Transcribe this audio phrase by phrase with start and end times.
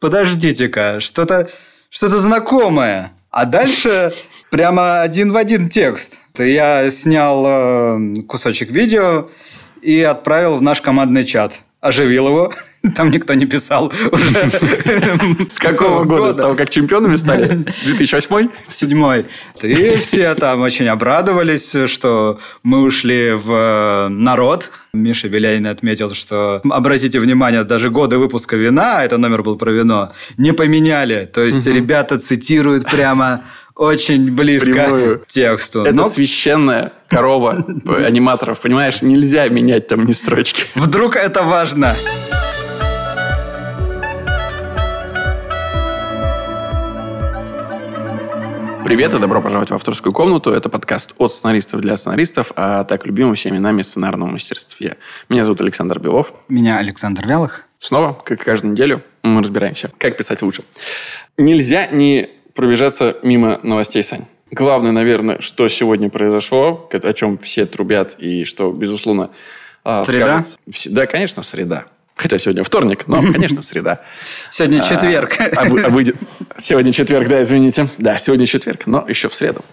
[0.00, 1.48] подождите-ка, что-то
[1.90, 3.12] что-то знакомое.
[3.30, 4.12] А дальше
[4.50, 6.18] прямо один в один текст.
[6.36, 9.28] Я снял э, кусочек видео
[9.82, 12.52] и отправил в наш командный чат оживил его.
[12.96, 14.50] Там никто не писал уже.
[15.50, 16.32] С какого года?
[16.32, 17.46] С того, как чемпионами стали?
[17.84, 18.48] 2008?
[18.68, 19.26] Седьмой.
[19.62, 24.70] И все там очень обрадовались, что мы ушли в народ.
[24.94, 30.12] Миша Беляйн отметил, что, обратите внимание, даже годы выпуска вина, это номер был про вино,
[30.38, 31.28] не поменяли.
[31.32, 33.42] То есть ребята цитируют прямо
[33.74, 35.20] очень близко Прямую.
[35.20, 35.84] к тексту.
[35.84, 36.08] Это Но...
[36.08, 39.02] священная корова аниматоров, понимаешь?
[39.02, 40.64] Нельзя менять там ни строчки.
[40.74, 41.94] Вдруг это важно.
[48.90, 50.50] Привет и добро пожаловать в авторскую комнату.
[50.50, 54.96] Это подкаст от сценаристов для сценаристов, а так любимым всеми нами сценарном мастерстве.
[55.28, 56.32] Меня зовут Александр Белов.
[56.48, 57.68] Меня Александр Вялых.
[57.78, 60.64] Снова, как и каждую неделю, мы разбираемся, как писать лучше.
[61.38, 64.24] Нельзя не пробежаться мимо новостей, Сань.
[64.50, 69.30] Главное, наверное, что сегодня произошло, о чем все трубят, и что, безусловно,
[69.84, 70.42] а, среда?
[70.42, 71.84] Скажут, да, конечно, среда.
[72.20, 74.02] Хотя сегодня вторник, но, конечно, среда.
[74.50, 75.40] Сегодня а, четверг.
[75.40, 76.16] А, а, выйдет...
[76.58, 77.88] Сегодня четверг, да, извините.
[77.96, 79.64] Да, сегодня четверг, но еще в среду.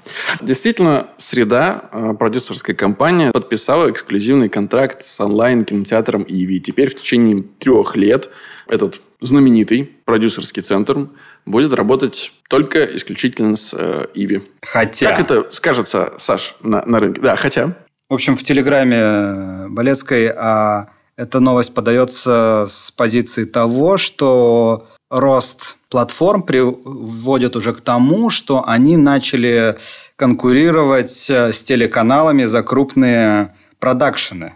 [0.41, 6.61] Действительно, среда, а, продюсерская компания, подписала эксклюзивный контракт с онлайн-кинотеатром «Иви».
[6.61, 8.29] Теперь в течение трех лет
[8.69, 11.09] этот знаменитый продюсерский центр
[11.45, 14.43] будет работать только исключительно с э, Иви.
[14.61, 15.09] Хотя...
[15.09, 17.19] Как это скажется, Саш, на, на рынке?
[17.19, 17.75] Да, хотя...
[18.09, 26.43] В общем, в телеграме Болецкой а, эта новость подается с позиции того, что рост платформ
[26.43, 29.75] приводит уже к тому, что они начали
[30.15, 34.53] конкурировать э, с телеканалами за крупные продакшены.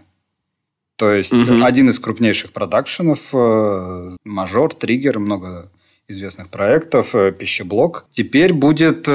[0.96, 1.64] То есть угу.
[1.64, 5.70] один из крупнейших продакшенов, э, Мажор, Триггер, много
[6.06, 9.08] известных проектов, э, Пищеблок, теперь будет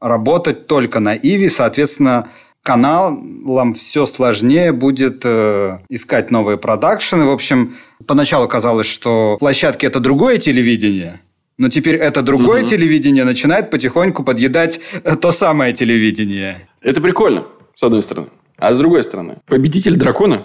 [0.00, 2.28] работать только на Иви, соответственно,
[2.62, 7.24] каналам все сложнее будет искать новые продакшены.
[7.24, 7.76] В общем,
[8.06, 11.20] поначалу казалось, что площадки это другое телевидение,
[11.56, 12.68] но теперь это другое угу.
[12.68, 14.80] телевидение начинает потихоньку подъедать
[15.20, 16.68] то самое телевидение.
[16.80, 18.28] Это прикольно, с одной стороны.
[18.56, 20.42] А с другой стороны, победитель дракона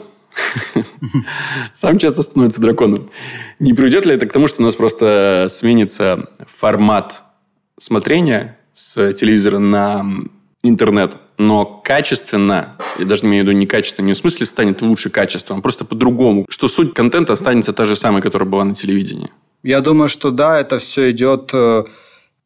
[1.74, 3.10] сам часто становится драконом.
[3.60, 7.24] Не приведет ли это к тому, что у нас просто сменится формат
[7.80, 10.06] смотрения с телевизора на
[10.64, 15.10] интернет, но качественно, я даже имею в виду не качественно, не в смысле станет лучше
[15.10, 19.30] качеством, а просто по-другому, что суть контента останется та же самая, которая была на телевидении.
[19.64, 21.84] Я думаю, что да, это все идет э,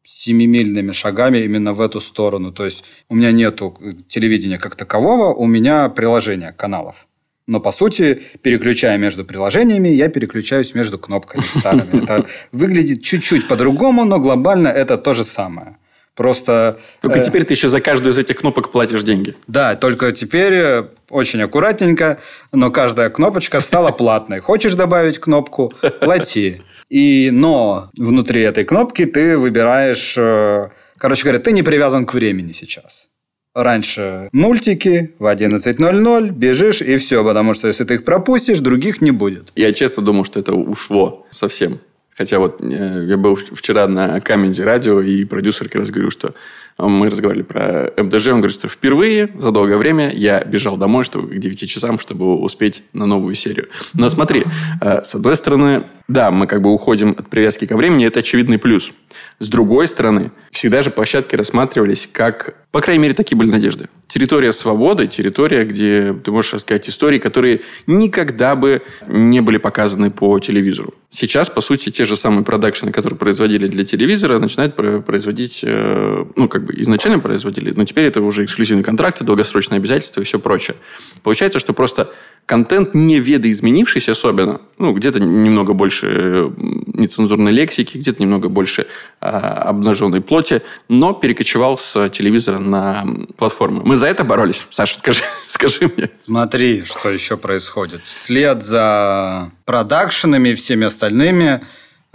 [0.04, 2.52] семимильными шагами именно в эту сторону.
[2.52, 3.76] То есть у меня нету
[4.08, 7.06] телевидения как такового, у меня приложение каналов.
[7.46, 12.04] Но, по сути, переключая между приложениями, я переключаюсь между кнопками старыми.
[12.04, 15.76] Это выглядит чуть-чуть по-другому, но глобально это то же самое.
[16.18, 16.80] Просто...
[17.00, 19.36] Только э, теперь ты еще за каждую из этих кнопок платишь деньги.
[19.46, 22.18] Да, только теперь э, очень аккуратненько,
[22.52, 24.40] но каждая кнопочка стала платной.
[24.40, 26.60] Хочешь добавить кнопку– плати.
[26.88, 30.16] И, но внутри этой кнопки ты выбираешь...
[30.18, 33.10] Э, короче говоря, ты не привязан к времени сейчас
[33.54, 39.10] раньше мультики в 11.00, бежишь и все, потому что если ты их пропустишь, других не
[39.10, 39.52] будет.
[39.56, 41.80] Я честно думал, что это ушло совсем.
[42.18, 46.34] Хотя вот э, я был вчера на Камеди радио, и продюсер как раз говорил, что
[46.76, 51.28] мы разговаривали про МДЖ, он говорит, что впервые за долгое время я бежал домой чтобы
[51.28, 53.68] к 9 часам, чтобы успеть на новую серию.
[53.94, 54.44] Но смотри,
[54.80, 58.58] э, с одной стороны, да, мы как бы уходим от привязки ко времени, это очевидный
[58.58, 58.92] плюс.
[59.40, 63.88] С другой стороны, всегда же площадки рассматривались как, по крайней мере, такие были надежды.
[64.08, 70.38] Территория свободы, территория, где ты можешь рассказать истории, которые никогда бы не были показаны по
[70.40, 70.94] телевизору.
[71.10, 76.48] Сейчас, по сути, те же самые продакшены, которые производили для телевизора, начинают производить, э, ну,
[76.48, 80.76] как бы изначально производили, но теперь это уже эксклюзивные контракты, долгосрочные обязательства и все прочее.
[81.22, 82.10] Получается, что просто
[82.48, 86.50] контент не видоизменившийся особенно, ну, где-то немного больше э,
[86.94, 88.86] нецензурной лексики, где-то немного больше
[89.20, 93.04] а, обнаженной плоти, но перекочевал с телевизора на
[93.36, 93.82] платформы.
[93.84, 94.66] Мы за это боролись.
[94.70, 96.08] Саша, скажи, скажи мне.
[96.18, 98.06] Смотри, что еще происходит.
[98.06, 101.60] Вслед за продакшенами и всеми остальными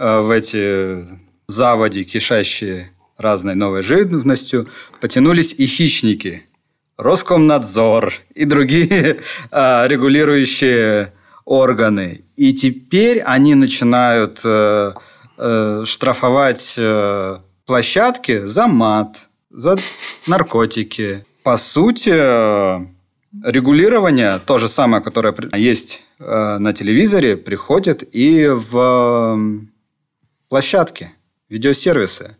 [0.00, 1.06] э, в эти
[1.46, 4.66] заводи, кишащие разной новой живностью,
[5.00, 6.42] потянулись и хищники–
[6.96, 9.20] Роскомнадзор и другие
[9.50, 11.12] э, регулирующие
[11.44, 12.24] органы.
[12.36, 14.92] И теперь они начинают э,
[15.36, 19.76] э, штрафовать э, площадки за мат, за
[20.26, 21.24] наркотики.
[21.42, 22.86] По сути, э,
[23.44, 29.38] регулирование, то же самое, которое есть на телевизоре, приходит и в
[30.48, 31.10] площадки,
[31.48, 32.36] видеосервисы.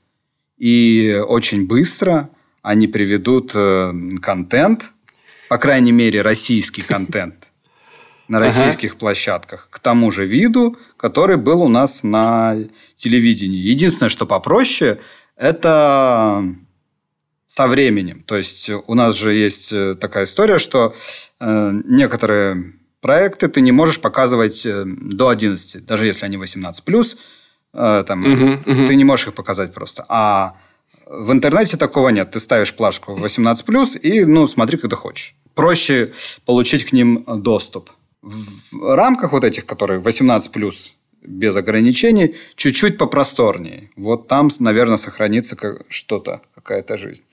[0.56, 2.30] И очень быстро
[2.64, 4.92] они приведут э, контент,
[5.50, 7.50] по крайней мере, российский контент
[8.28, 8.98] на российских ага.
[9.00, 12.56] площадках к тому же виду, который был у нас на
[12.96, 13.58] телевидении.
[13.58, 14.98] Единственное, что попроще,
[15.36, 16.42] это
[17.46, 18.22] со временем.
[18.22, 20.94] То есть у нас же есть э, такая история, что
[21.40, 22.72] э, некоторые
[23.02, 27.18] проекты ты не можешь показывать до 11, даже если они 18 плюс,
[27.74, 28.86] э, там, угу, угу.
[28.86, 30.06] ты не можешь их показать просто.
[30.08, 30.54] А
[31.06, 32.30] в интернете такого нет.
[32.30, 35.34] Ты ставишь плашку 18 плюс и ну, смотри, когда хочешь.
[35.54, 36.12] Проще
[36.46, 37.90] получить к ним доступ.
[38.22, 43.90] В рамках вот этих, которые 18 плюс без ограничений, чуть-чуть попросторнее.
[43.96, 45.56] Вот там, наверное, сохранится
[45.88, 47.24] что-то, какая-то жизнь.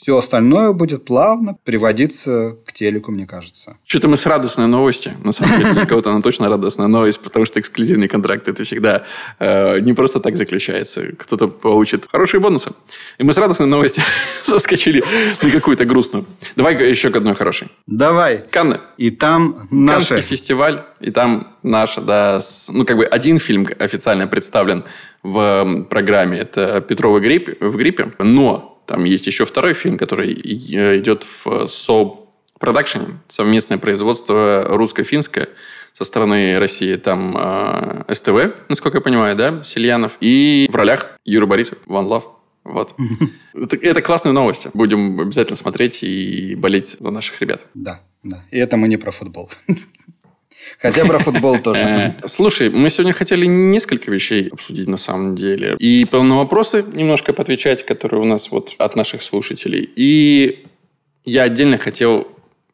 [0.00, 3.76] Все остальное будет плавно приводиться к телеку, мне кажется.
[3.84, 5.12] Что-то мы с радостной новости.
[5.22, 9.04] На самом деле, для кого-то она точно радостная новость, потому что эксклюзивный контракт это всегда
[9.38, 11.02] э, не просто так заключается.
[11.18, 12.70] Кто-то получит хорошие бонусы.
[13.18, 14.02] И мы с радостной новости
[14.42, 15.04] соскочили
[15.42, 16.24] на какую-то грустную.
[16.56, 17.68] Давай еще к одной хорошей.
[17.86, 18.42] Давай.
[18.50, 18.80] Канны.
[18.96, 20.14] И там наши.
[20.14, 24.84] Каннский фестиваль, и там наша, да, с, ну, как бы один фильм официально представлен
[25.22, 26.38] в программе.
[26.38, 28.14] Это «Петрова грипп, в гриппе».
[28.18, 35.48] Но там есть еще второй фильм, который идет в со-продакшене, совместное производство русско-финское
[35.92, 36.96] со стороны России.
[36.96, 40.16] Там э, СТВ, насколько я понимаю, да, Сельянов.
[40.20, 42.24] И в ролях Юра Борисов, Ван Лав.
[42.64, 42.96] Вот.
[43.54, 44.72] Это классные новости.
[44.74, 47.66] Будем обязательно смотреть и болеть за наших ребят.
[47.74, 48.42] Да, да.
[48.50, 49.48] И это мы не про футбол.
[50.80, 51.80] Хотя про футбол тоже.
[51.80, 55.76] Э, слушай, мы сегодня хотели несколько вещей обсудить на самом деле.
[55.78, 59.88] И на вопросы немножко поотвечать, которые у нас вот от наших слушателей.
[59.96, 60.64] И
[61.24, 62.28] я отдельно хотел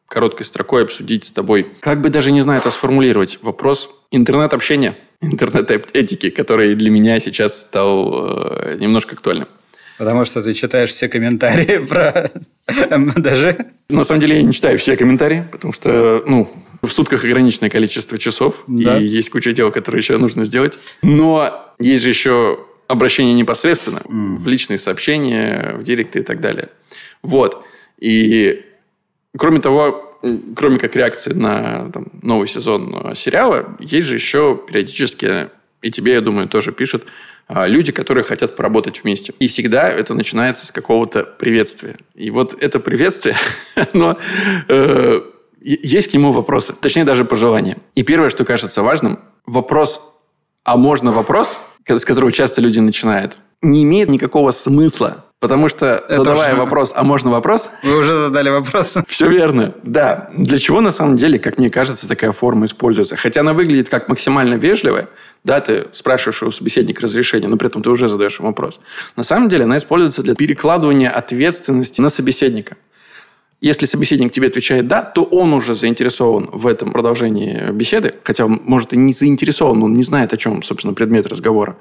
[0.07, 6.29] короткой строкой обсудить с тобой, как бы даже не знаю это сформулировать, вопрос интернет-общения, интернет-этики,
[6.29, 9.47] который для меня сейчас стал э, немножко актуальным.
[9.97, 12.31] Потому что ты читаешь все комментарии про
[13.17, 13.57] даже.
[13.89, 16.51] На самом деле я не читаю все комментарии, потому что, ну,
[16.81, 18.97] в сутках ограниченное количество часов, да.
[18.97, 20.79] и есть куча дел, которые еще нужно сделать.
[21.01, 24.35] Но есть же еще обращение непосредственно mm.
[24.37, 26.69] в личные сообщения, в директы и так далее.
[27.21, 27.63] Вот.
[27.99, 28.63] И
[29.37, 30.19] кроме того,
[30.55, 35.49] кроме как реакции на там, новый сезон сериала, есть же еще периодически,
[35.81, 37.05] и тебе, я думаю, тоже пишут,
[37.47, 39.33] а, люди, которые хотят поработать вместе.
[39.39, 41.97] И всегда это начинается с какого-то приветствия.
[42.13, 43.35] И вот это приветствие,
[43.93, 44.17] оно...
[44.67, 45.21] Э,
[45.75, 47.77] есть к нему вопросы, точнее даже пожелания.
[47.95, 50.01] И первое, что кажется важным, вопрос
[50.63, 55.23] «а можно вопрос?», с которого часто люди начинают, не имеет никакого смысла.
[55.39, 56.61] Потому что, Это задавая уже...
[56.61, 57.69] вопрос, а можно вопрос?
[57.83, 58.95] Вы уже задали вопрос.
[59.07, 59.75] Все верно.
[59.83, 60.29] Да.
[60.35, 63.15] Для чего, на самом деле, как мне кажется, такая форма используется?
[63.15, 65.09] Хотя она выглядит как максимально вежливая.
[65.43, 68.79] Да, ты спрашиваешь у собеседника разрешения, но при этом ты уже задаешь вопрос.
[69.15, 72.75] На самом деле она используется для перекладывания ответственности на собеседника.
[73.59, 78.61] Если собеседник тебе отвечает «да», то он уже заинтересован в этом продолжении беседы, хотя он,
[78.63, 81.75] может, и не заинтересован, он не знает, о чем, собственно, предмет разговора.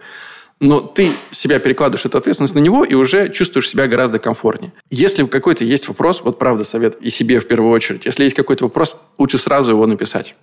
[0.58, 4.72] Но ты себя перекладываешь эту ответственность на него и уже чувствуешь себя гораздо комфортнее.
[4.88, 8.64] Если какой-то есть вопрос, вот правда совет и себе в первую очередь, если есть какой-то
[8.64, 10.34] вопрос, лучше сразу его написать.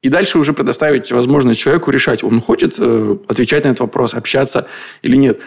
[0.00, 4.66] И дальше уже предоставить возможность человеку решать, он хочет э, отвечать на этот вопрос, общаться
[5.02, 5.40] или нет.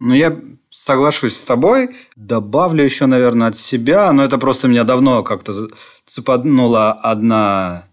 [0.00, 1.90] Ну, я соглашусь с тобой.
[2.16, 4.10] Добавлю еще, наверное, от себя.
[4.12, 5.68] Но это просто меня давно как-то
[6.06, 7.84] цепанула одна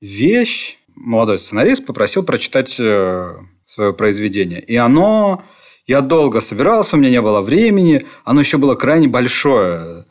[0.00, 0.78] вещь.
[0.96, 4.60] Молодой сценарист попросил прочитать э, свое произведение.
[4.60, 5.42] И оно...
[5.86, 8.06] Я долго собирался, у меня не было времени.
[8.24, 10.04] Оно еще было крайне большое.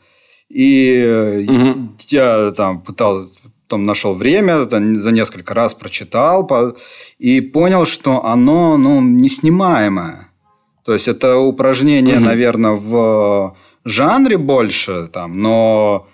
[0.50, 1.96] И угу.
[2.08, 3.28] я там пытался
[3.70, 6.76] потом нашел время, за несколько раз прочитал
[7.18, 10.29] и понял, что оно ну, неснимаемое.
[10.90, 12.24] То есть это упражнение, угу.
[12.24, 16.08] наверное, в жанре больше, там, но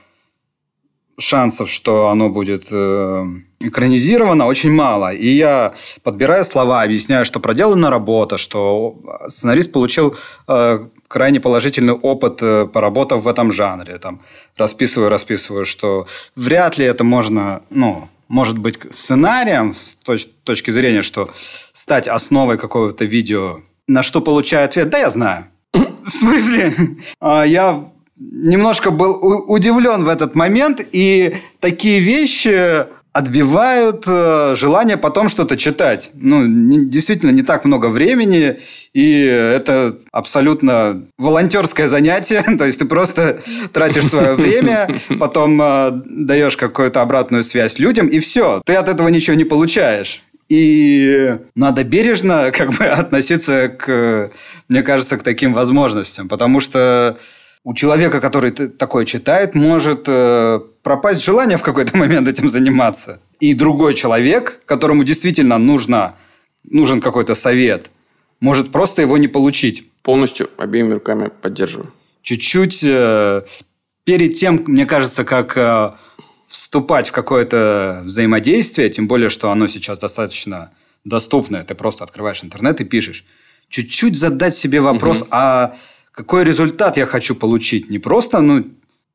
[1.19, 3.25] шансов, что оно будет э,
[3.61, 5.15] экранизировано, очень мало.
[5.15, 10.15] И я, подбирая слова, объясняю, что проделана работа, что сценарист получил
[10.47, 13.97] э, крайне положительный опыт, э, поработав в этом жанре.
[13.97, 14.21] Там,
[14.59, 21.01] расписываю, расписываю, что вряд ли это можно, ну, может быть сценарием с точ- точки зрения,
[21.01, 21.31] что
[21.73, 23.61] стать основой какого-то видео.
[23.89, 24.89] На что получаю ответ?
[24.91, 25.47] Да, я знаю.
[25.73, 26.73] В смысле?
[27.21, 27.85] А, я
[28.17, 36.11] немножко был удивлен в этот момент, и такие вещи отбивают э, желание потом что-то читать.
[36.13, 38.59] Ну, действительно, не так много времени,
[38.93, 42.45] и это абсолютно волонтерское занятие.
[42.59, 43.41] То есть ты просто
[43.73, 44.89] тратишь свое время,
[45.19, 48.61] потом э, даешь какую-то обратную связь людям, и все.
[48.67, 50.23] Ты от этого ничего не получаешь.
[50.49, 54.31] И надо бережно как бы относиться к,
[54.69, 56.29] мне кажется, к таким возможностям.
[56.29, 57.19] Потому что
[57.65, 63.21] у человека, который такое читает, может э, пропасть желание в какой-то момент этим заниматься.
[63.41, 66.15] И другой человек, которому действительно нужно,
[66.65, 67.91] нужен какой-то совет,
[68.41, 69.91] может просто его не получить.
[70.03, 71.93] Полностью обеими руками поддерживаю.
[72.23, 73.43] Чуть-чуть э,
[74.05, 75.93] перед тем, мне кажется, как э,
[76.49, 80.71] вступать в какое-то взаимодействие, тем более, что оно сейчас достаточно
[81.05, 83.25] доступное, ты просто открываешь интернет и пишешь,
[83.69, 85.29] чуть-чуть задать себе вопрос, угу.
[85.31, 85.77] а
[86.13, 87.91] какой результат я хочу получить?
[87.91, 88.65] Не просто ну,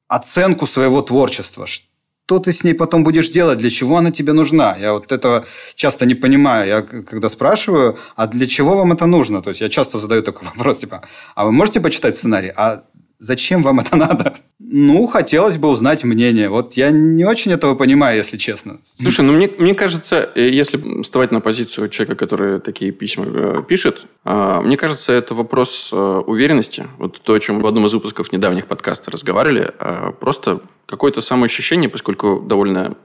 [0.08, 1.66] оценку своего творчества.
[1.66, 3.58] Что ты с ней потом будешь делать?
[3.58, 4.78] Для чего она тебе нужна?
[4.78, 5.46] Я вот этого
[5.76, 6.68] часто не понимаю.
[6.68, 9.42] Я когда спрашиваю, а для чего вам это нужно?
[9.42, 11.02] То есть я часто задаю такой вопрос, типа,
[11.36, 12.52] а вы можете почитать сценарий?
[12.56, 12.84] А
[13.22, 14.34] Зачем вам это надо?
[14.58, 16.50] Ну, хотелось бы узнать мнение.
[16.50, 18.80] Вот я не очень этого понимаю, если честно.
[19.00, 23.64] Слушай, ну мне, мне кажется, э, если вставать на позицию человека, который такие письма э,
[23.68, 26.88] пишет, э, мне кажется, это вопрос э, уверенности.
[26.98, 29.72] Вот то, о чем в одном из выпусков недавних подкаста разговаривали.
[29.78, 32.98] Э, просто какое-то самоощущение, поскольку довольно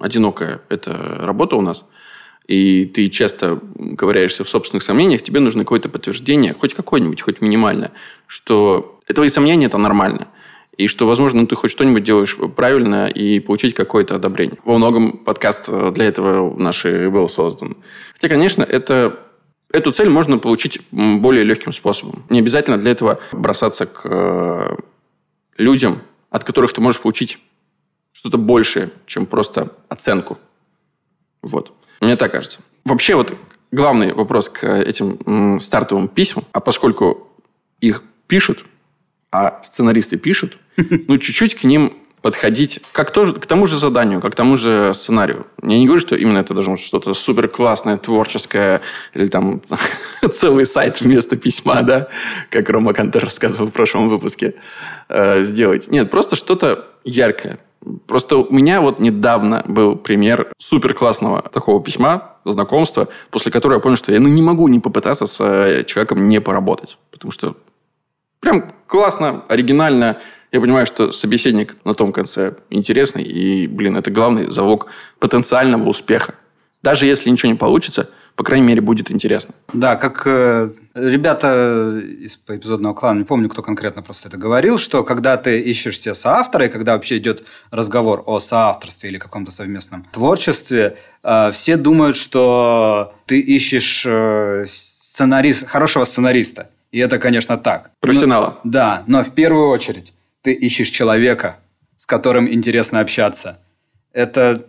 [0.00, 1.84] одинокая эта работа у нас,
[2.46, 3.58] и ты часто
[3.96, 7.92] ковыряешься в собственных сомнениях, тебе нужно какое-то подтверждение, хоть какое-нибудь, хоть минимальное,
[8.26, 10.28] что твои сомнения– это нормально.
[10.76, 14.58] И что, возможно, ты хоть что-нибудь делаешь правильно и получить какое-то одобрение.
[14.64, 17.76] Во многом подкаст для этого наш и был создан.
[18.14, 19.18] Хотя, конечно, это
[19.72, 22.22] Эту цель можно получить более легким способом.
[22.28, 24.76] Не обязательно для этого бросаться к э,
[25.56, 27.38] людям, от которых ты можешь получить
[28.12, 30.38] что-то большее, чем просто оценку.
[31.40, 31.72] Вот.
[32.02, 32.60] Мне так кажется.
[32.84, 33.34] Вообще вот
[33.70, 37.28] главный вопрос к этим стартовым письмам, а поскольку
[37.80, 38.64] их пишут,
[39.32, 44.32] а сценаристы пишут, ну, чуть-чуть к ним подходить как тоже, к тому же заданию, как
[44.32, 45.44] к тому же сценарию.
[45.60, 48.80] Я не говорю, что именно это должно быть что-то супер классное, творческое,
[49.12, 49.60] или там
[50.32, 52.06] целый сайт вместо письма, да,
[52.48, 54.54] как Рома Кантер рассказывал в прошлом выпуске,
[55.08, 55.88] э, сделать.
[55.90, 57.58] Нет, просто что-то яркое.
[58.06, 63.82] Просто у меня вот недавно был пример супер классного такого письма, знакомства, после которого я
[63.82, 66.98] понял, что я ну, не могу не попытаться с э, человеком не поработать.
[67.10, 67.56] Потому что
[68.42, 70.18] Прям классно, оригинально.
[70.50, 73.22] Я понимаю, что собеседник на том конце интересный.
[73.22, 74.88] И, блин, это главный залог
[75.20, 76.34] потенциального успеха.
[76.82, 79.54] Даже если ничего не получится, по крайней мере, будет интересно.
[79.72, 85.04] Да, как э, ребята из эпизодного клана, не помню, кто конкретно просто это говорил, что
[85.04, 90.04] когда ты ищешь себе соавтора, и когда вообще идет разговор о соавторстве или каком-то совместном
[90.12, 96.70] творчестве, э, все думают, что ты ищешь э, сценарист, хорошего сценариста.
[96.92, 97.90] И это, конечно, так.
[98.00, 98.60] Профессионала.
[98.62, 101.58] Но, да, но в первую очередь ты ищешь человека,
[101.96, 103.60] с которым интересно общаться.
[104.12, 104.66] Это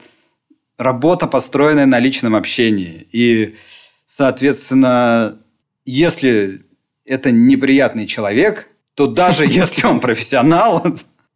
[0.77, 3.07] работа, построенная на личном общении.
[3.11, 3.55] И,
[4.05, 5.37] соответственно,
[5.85, 6.61] если
[7.05, 10.85] это неприятный человек, то даже если он профессионал,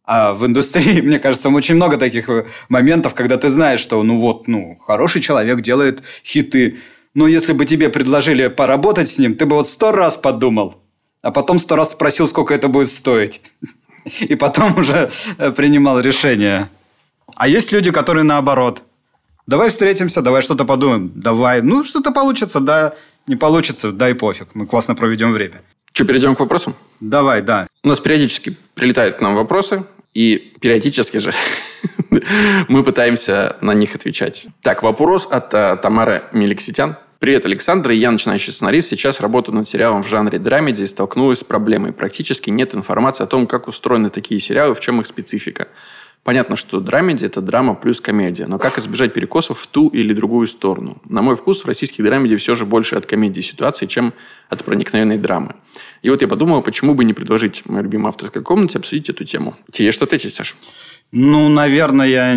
[0.04, 2.30] а в индустрии, мне кажется, очень много таких
[2.70, 6.78] моментов, когда ты знаешь, что ну вот, ну, хороший человек делает хиты,
[7.18, 10.76] но если бы тебе предложили поработать с ним, ты бы вот сто раз подумал,
[11.20, 13.40] а потом сто раз спросил, сколько это будет стоить.
[14.20, 16.70] И потом уже э, принимал решение.
[17.34, 18.84] А есть люди, которые наоборот.
[19.48, 21.10] Давай встретимся, давай что-то подумаем.
[21.16, 22.94] Давай, ну, что-то получится, да,
[23.26, 24.50] не получится, дай пофиг.
[24.54, 25.62] Мы классно проведем время.
[25.92, 26.76] Что, перейдем к вопросам?
[27.00, 27.66] Давай, да.
[27.82, 29.82] У нас периодически прилетают к нам вопросы,
[30.14, 31.34] и периодически же
[32.68, 34.46] мы пытаемся на них отвечать.
[34.62, 36.96] Так, вопрос от uh, Тамары Меликситян.
[37.18, 37.90] Привет, Александр.
[37.90, 38.90] Я начинающий сценарист.
[38.90, 41.92] Сейчас работаю над сериалом в жанре драмеди и столкнулась с проблемой.
[41.92, 45.66] Практически нет информации о том, как устроены такие сериалы, в чем их специфика.
[46.22, 50.46] Понятно, что драмеди– это драма плюс комедия, но как избежать перекосов в ту или другую
[50.46, 51.02] сторону?
[51.08, 54.14] На мой вкус, в российских драмеди все же больше от комедии ситуации, чем
[54.48, 55.56] от проникновенной драмы.
[56.02, 59.56] И вот я подумал, почему бы не предложить моей любимой авторской комнате обсудить эту тему.
[59.72, 60.54] Тебе что ответить, Саш?
[61.10, 62.36] Ну, наверное, я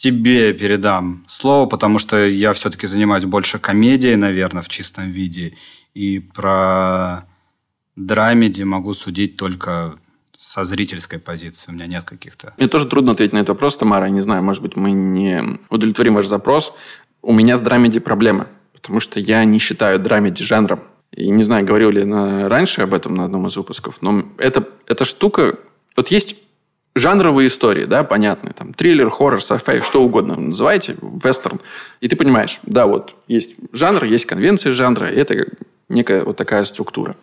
[0.00, 5.56] тебе передам слово, потому что я все-таки занимаюсь больше комедией, наверное, в чистом виде.
[5.92, 7.26] И про
[7.96, 9.98] драмеди могу судить только
[10.38, 11.70] со зрительской позиции.
[11.70, 12.54] У меня нет каких-то...
[12.56, 14.06] Мне тоже трудно ответить на этот вопрос, Тамара.
[14.06, 16.72] Я не знаю, может быть, мы не удовлетворим ваш запрос.
[17.20, 20.80] У меня с драмеди проблемы, потому что я не считаю драмеди жанром.
[21.12, 24.66] И не знаю, говорил ли я раньше об этом на одном из выпусков, но это,
[24.86, 25.58] эта штука...
[25.96, 26.36] Вот есть
[26.94, 31.60] жанровые истории, да, понятные, там, триллер, хоррор, сайфай, что угодно называйте, вестерн.
[32.00, 35.46] И ты понимаешь, да, вот есть жанр, есть конвенции жанра, и это
[35.88, 37.14] некая вот такая структура.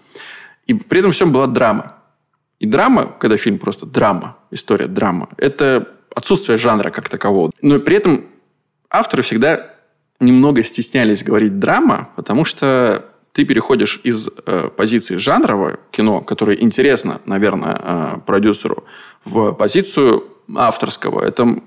[0.65, 1.95] И при этом всем была драма.
[2.59, 7.51] И драма, когда фильм просто драма, история драма, это отсутствие жанра как такового.
[7.61, 8.25] Но при этом
[8.89, 9.73] авторы всегда
[10.19, 17.21] немного стеснялись говорить драма, потому что ты переходишь из э, позиции жанрового кино, которое интересно,
[17.25, 18.83] наверное, э, продюсеру,
[19.27, 20.23] в позицию
[20.55, 21.23] авторского.
[21.23, 21.59] Это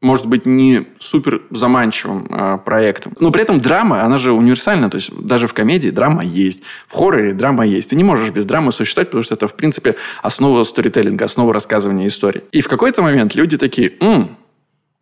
[0.00, 3.14] может быть не супер заманчивым э, проектом.
[3.20, 4.90] Но при этом драма, она же универсальна.
[4.90, 6.62] То есть даже в комедии драма есть.
[6.88, 7.90] В хорроре драма есть.
[7.90, 12.08] Ты не можешь без драмы существовать, потому что это, в принципе, основа сторителлинга, основа рассказывания
[12.08, 12.42] истории.
[12.50, 14.36] И в какой-то момент люди такие, м-м,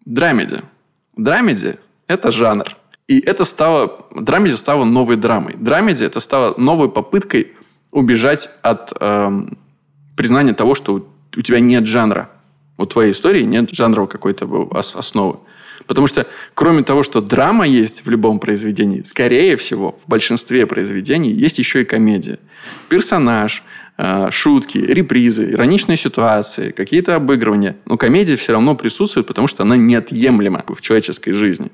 [0.05, 0.61] драмеди.
[1.17, 2.77] Драмеди– это жанр.
[3.09, 4.07] И это стало...
[4.15, 5.55] Драмеди стало новой драмой.
[5.57, 7.53] Драмеди– это стало новой попыткой
[7.91, 9.31] убежать от э,
[10.15, 12.31] признания того, что у тебя нет жанра
[12.81, 15.39] у твоей истории нет жанровой какой-то основы.
[15.87, 21.31] Потому что, кроме того, что драма есть в любом произведении, скорее всего, в большинстве произведений
[21.31, 22.39] есть еще и комедия.
[22.89, 23.63] Персонаж,
[23.99, 27.77] э, шутки, репризы, ироничные ситуации, какие-то обыгрывания.
[27.87, 31.71] Но комедия все равно присутствует, потому что она неотъемлема в человеческой жизни.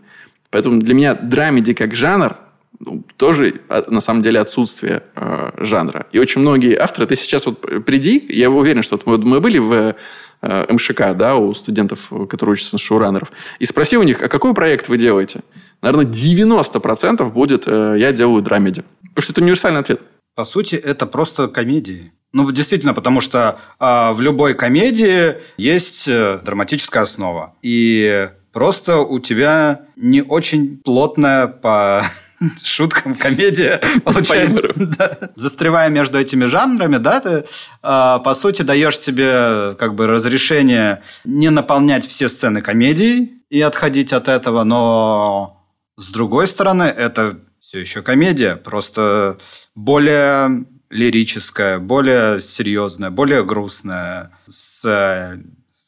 [0.51, 2.37] Поэтому для меня драмеди как жанр
[2.79, 6.07] ну, тоже а, на самом деле отсутствие э, жанра.
[6.13, 9.95] И очень многие авторы, ты сейчас вот приди, я уверен, что вот мы были в
[10.43, 14.55] Э, МШК, да, у студентов, которые учатся на шоураннеров, и спроси у них, а какой
[14.55, 15.41] проект вы делаете?
[15.83, 18.85] Наверное, 90% будет э, «я делаю драмеди».
[19.09, 20.01] Потому что это универсальный ответ.
[20.35, 22.13] По сути, это просто комедии.
[22.33, 27.55] Ну, действительно, потому что э, в любой комедии есть э, драматическая основа.
[27.63, 32.05] И просто у тебя не очень плотная по
[32.63, 34.63] шуткам комедия получается.
[34.77, 35.19] Да.
[35.37, 37.45] Застревая между этими жанрами, да, ты, э,
[37.83, 44.29] по сути, даешь себе как бы разрешение не наполнять все сцены комедией и отходить от
[44.29, 45.65] этого, но
[45.97, 49.39] с другой стороны, это все еще комедия, просто
[49.75, 55.39] более лирическая, более серьезная, более грустная, с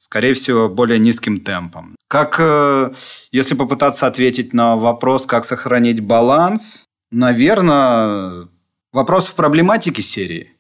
[0.09, 1.95] скорее всего, более низким темпом.
[2.09, 2.93] Как, э,
[3.31, 8.49] если попытаться ответить на вопрос, как сохранить баланс, наверное,
[8.93, 10.57] вопрос в проблематике серии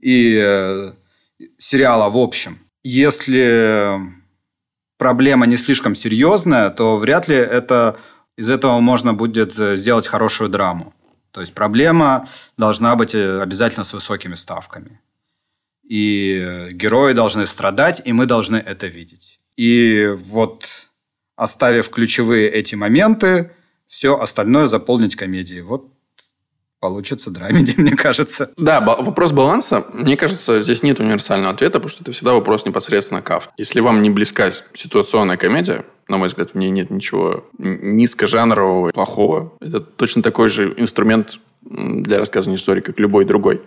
[0.00, 0.92] и э,
[1.56, 2.58] сериала в общем.
[2.82, 4.00] Если
[4.98, 7.96] проблема не слишком серьезная, то вряд ли это,
[8.36, 10.92] из этого можно будет э, сделать хорошую драму.
[11.30, 12.26] То есть проблема
[12.58, 15.00] должна быть обязательно с высокими ставками
[15.90, 19.40] и герои должны страдать, и мы должны это видеть.
[19.56, 20.68] И вот
[21.34, 23.50] оставив ключевые эти моменты,
[23.88, 25.62] все остальное заполнить комедией.
[25.62, 25.88] Вот
[26.78, 28.52] получится драмеди, мне кажется.
[28.56, 33.20] Да, вопрос баланса, мне кажется, здесь нет универсального ответа, потому что это всегда вопрос непосредственно
[33.20, 33.52] к автору.
[33.58, 39.52] Если вам не близка ситуационная комедия, на мой взгляд, в ней нет ничего низкожанрового, плохого.
[39.60, 43.60] Это точно такой же инструмент для рассказывания истории, как любой другой.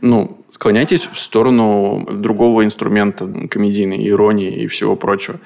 [0.00, 5.38] Ну, склоняйтесь в сторону другого инструмента комедийной иронии и всего прочего.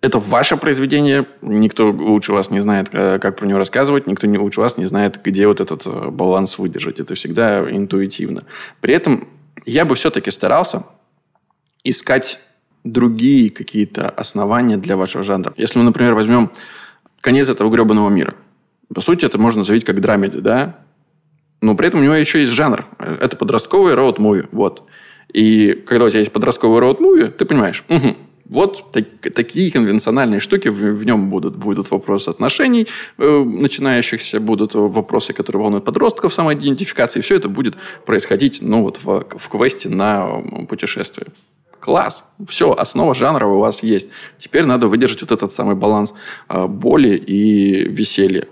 [0.00, 4.36] Это ваше произведение, никто лучше вас не знает, э, как про него рассказывать, никто не
[4.36, 6.98] лучше вас не знает, где вот этот э, баланс выдержать.
[6.98, 8.42] Это всегда интуитивно.
[8.80, 9.28] При этом
[9.64, 10.82] я бы все-таки старался
[11.84, 12.40] искать
[12.82, 15.52] другие какие-то основания для вашего жанра.
[15.56, 16.50] Если мы, например, возьмем
[17.20, 18.34] конец этого гребаного мира.
[18.92, 20.78] По сути, это можно заявить как драмеди, да?
[21.62, 22.84] Но при этом у него еще есть жанр.
[22.98, 24.48] Это подростковый роуд-муви.
[24.52, 24.82] Вот.
[25.32, 28.16] И когда у тебя есть подростковый роуд-муви, ты понимаешь, угу,
[28.52, 31.56] вот так, такие конвенциональные штуки в, в нем будут.
[31.56, 37.20] Будут вопросы отношений э, начинающихся, будут вопросы, которые волнуют подростков, самоидентификации.
[37.20, 41.28] Все это будет происходить ну, вот в, в квесте на путешествие.
[41.80, 42.24] Класс.
[42.48, 44.10] Все, основа жанра у вас есть.
[44.38, 46.12] Теперь надо выдержать вот этот самый баланс
[46.48, 48.48] э, боли и веселья.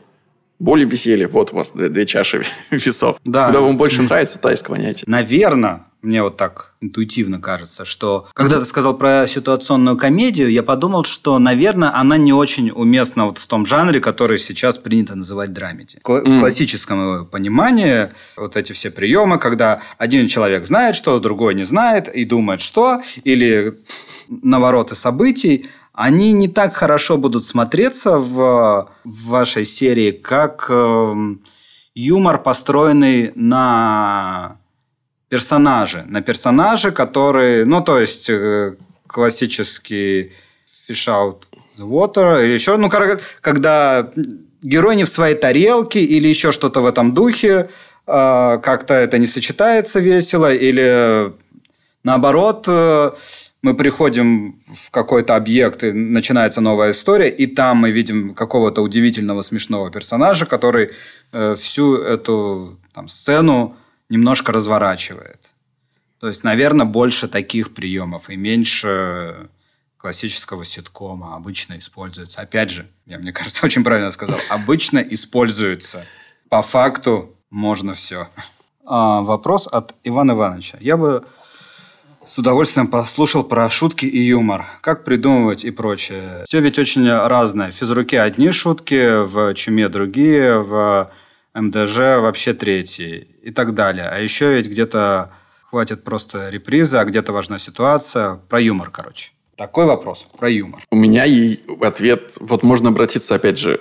[0.61, 1.27] Боль и веселье.
[1.27, 3.17] Вот у вас две, две чаши весов.
[3.25, 3.47] Да.
[3.47, 5.05] Куда вам больше нравится, туда и склоняйте.
[5.07, 11.05] Наверное, мне вот так интуитивно кажется, что когда ты сказал про ситуационную комедию, я подумал,
[11.05, 15.99] что, наверное, она не очень уместна вот в том жанре, который сейчас принято называть драмеди.
[16.03, 22.09] В классическом понимании вот эти все приемы, когда один человек знает что, другой не знает
[22.09, 23.79] и думает что, или
[24.29, 25.67] навороты событий–
[26.01, 31.15] они не так хорошо будут смотреться в, в вашей серии, как э,
[31.95, 34.57] юмор, построенный на
[35.29, 36.05] персонаже.
[36.07, 40.33] На персонаже, который, ну, то есть, э, классический
[40.89, 41.43] fish out
[41.77, 44.11] the water, или еще, ну, когда
[44.63, 47.69] герой не в своей тарелке или еще что-то в этом духе,
[48.07, 51.35] э, как-то это не сочетается весело, или
[52.05, 53.11] наоборот, э,
[53.63, 59.43] мы приходим в какой-то объект, и начинается новая история, и там мы видим какого-то удивительного
[59.43, 60.93] смешного персонажа, который
[61.33, 63.77] э, всю эту там, сцену
[64.09, 65.53] немножко разворачивает.
[66.21, 69.49] То есть, наверное, больше таких приемов и меньше
[69.97, 72.41] классического ситкома обычно используется.
[72.41, 74.39] Опять же, я, мне кажется, очень правильно сказал.
[74.49, 76.07] Обычно используется.
[76.49, 78.29] По факту можно все.
[78.87, 80.79] А, вопрос от Ивана Ивановича.
[80.81, 81.25] Я бы
[82.27, 84.67] с удовольствием послушал про шутки и юмор.
[84.83, 86.45] Как придумывать и прочее.
[86.47, 87.73] Все ведь очень разное.
[87.73, 91.11] В физруке одни шутки, в чуме другие, в
[91.55, 94.09] МДЖ вообще третьи и так далее.
[94.09, 95.31] А еще ведь где-то
[95.63, 98.41] хватит просто репризы, а где-то важна ситуация.
[98.49, 99.31] Про юмор, короче.
[99.57, 100.81] Такой вопрос про юмор.
[100.91, 103.81] У меня и ответ, вот можно обратиться, опять же,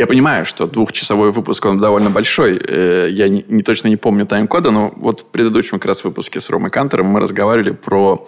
[0.00, 2.56] я понимаю, что двухчасовой выпуск, он довольно большой.
[2.56, 6.40] Э, я не, не точно не помню тайм-кода, но вот в предыдущем как раз выпуске
[6.40, 8.26] с Ромой Кантером мы разговаривали про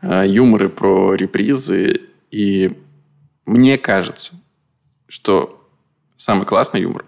[0.00, 2.00] э, юморы, про репризы.
[2.30, 2.72] И
[3.44, 4.32] мне кажется,
[5.08, 5.62] что
[6.16, 7.04] самый классный юмор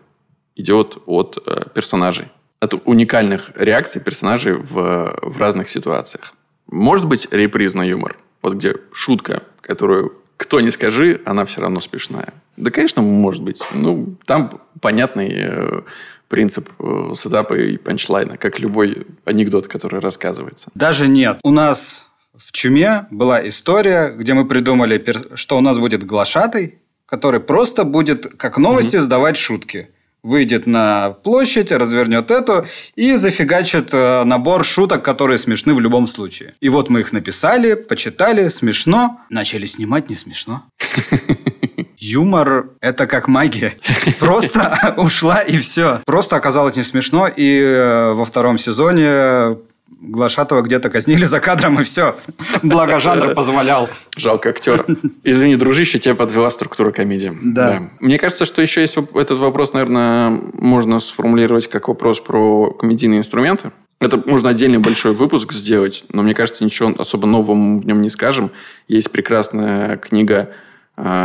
[0.57, 2.27] идет от э, персонажей.
[2.61, 6.35] От уникальных реакций персонажей в, в разных ситуациях.
[6.66, 12.35] Может быть репризный юмор– вот где шутка, которую кто не скажи, она все равно смешная.
[12.57, 13.62] Да, конечно, может быть.
[13.75, 15.83] Ну, там понятный э,
[16.29, 20.71] принцип э, сетапа и панчлайна, как любой анекдот, который рассказывается.
[20.75, 21.38] Даже нет.
[21.43, 25.03] У нас в Чуме была история, где мы придумали,
[25.35, 29.01] что у нас будет глашатый, который просто будет как новости mm-hmm.
[29.01, 29.91] сдавать шутки
[30.23, 36.55] выйдет на площадь, развернет эту и зафигачит э, набор шуток, которые смешны в любом случае.
[36.61, 39.21] И вот мы их написали, почитали, смешно.
[39.31, 40.65] Начали снимать, не смешно.
[42.03, 43.75] Юмор– это как магия.
[44.19, 46.01] Просто ушла и все.
[46.05, 47.29] Просто оказалось не смешно.
[47.29, 49.57] И э, во втором сезоне
[50.01, 52.17] Глашатова где-то казнили за кадром, и все.
[52.65, 53.88] Благо жанр позволял.
[54.17, 54.85] Жалко актера.
[55.23, 57.33] Извини, дружище, тебя подвела структура комедии.
[57.41, 57.69] Да.
[57.69, 57.83] да.
[58.01, 63.71] Мне кажется, что еще есть этот вопрос, наверное, можно сформулировать как вопрос про комедийные инструменты.
[64.01, 68.11] Это можно отдельный большой выпуск сделать, но мне кажется, ничего особо нового в нем не
[68.11, 68.51] скажем.
[68.88, 70.53] Есть прекрасная книга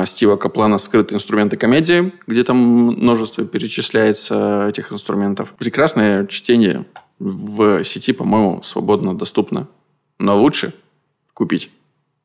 [0.06, 5.54] Стива Каплана «Скрытые инструменты комедии», где там множество перечисляется этих инструментов.
[5.58, 6.86] Прекрасное чтение
[7.20, 9.68] в сети, по-моему, свободно доступно.
[10.20, 10.74] Но лучше
[11.34, 11.70] купить.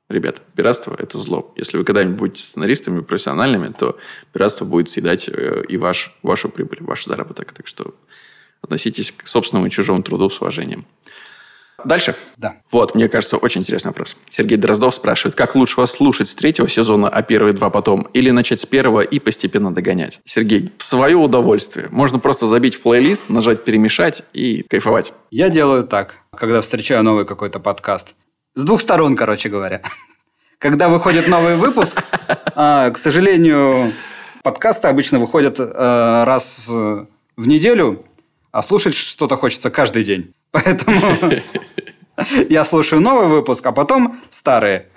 [0.09, 1.53] Ребята, пиратство– это зло.
[1.57, 3.99] Если вы когда-нибудь будете сценаристами профессиональными, то
[4.33, 7.53] пиратство будет съедать э, и ваш, вашу прибыль, ваш заработок.
[7.53, 7.95] Так что
[8.61, 10.85] относитесь к собственному и чужому труду с уважением.
[11.85, 12.15] Дальше?
[12.37, 12.57] Да.
[12.71, 14.17] Вот, мне кажется, очень интересный вопрос.
[14.29, 18.31] Сергей Дроздов спрашивает, как лучше вас слушать с третьего сезона, а первые два потом, или
[18.31, 20.21] начать с первого и постепенно догонять?
[20.25, 21.89] Сергей, в свое удовольствие.
[21.91, 25.13] Можно просто забить в плейлист, нажать «Перемешать» и кайфовать.
[25.31, 28.15] Я делаю так, когда встречаю новый какой-то подкаст.
[28.55, 29.83] С двух сторон, короче говоря.
[30.59, 32.05] Когда выходит новый выпуск,
[32.55, 33.93] а, к сожалению,
[34.43, 38.05] подкасты обычно выходят э, раз в неделю,
[38.53, 40.35] а слушать что-то хочется каждый день.
[40.53, 41.01] Поэтому
[42.49, 44.89] я слушаю новый выпуск, а потом старые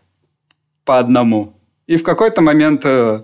[0.84, 1.60] по одному.
[1.88, 3.24] И в какой-то момент э,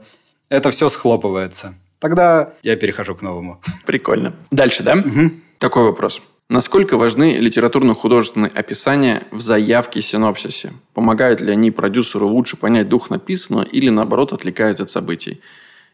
[0.50, 1.74] это все схлопывается.
[2.00, 3.62] Тогда я перехожу к новому.
[3.86, 4.34] Прикольно.
[4.52, 4.96] Дальше, да?
[4.96, 5.32] Угу.
[5.60, 6.22] Такой вопрос.
[6.50, 10.74] Насколько важны литературно-художественные описания в заявке синопсисе?
[10.94, 15.40] Помогают ли они продюсеру лучше понять дух написанного или, наоборот, отвлекают от событий?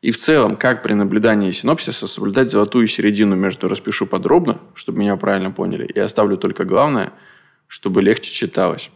[0.02, 5.16] И в целом, как при наблюдании синопсиса соблюдать золотую середину между «распишу подробно», чтобы меня
[5.18, 7.14] правильно поняли, и оставлю только главное,
[7.68, 8.90] чтобы легче читалось?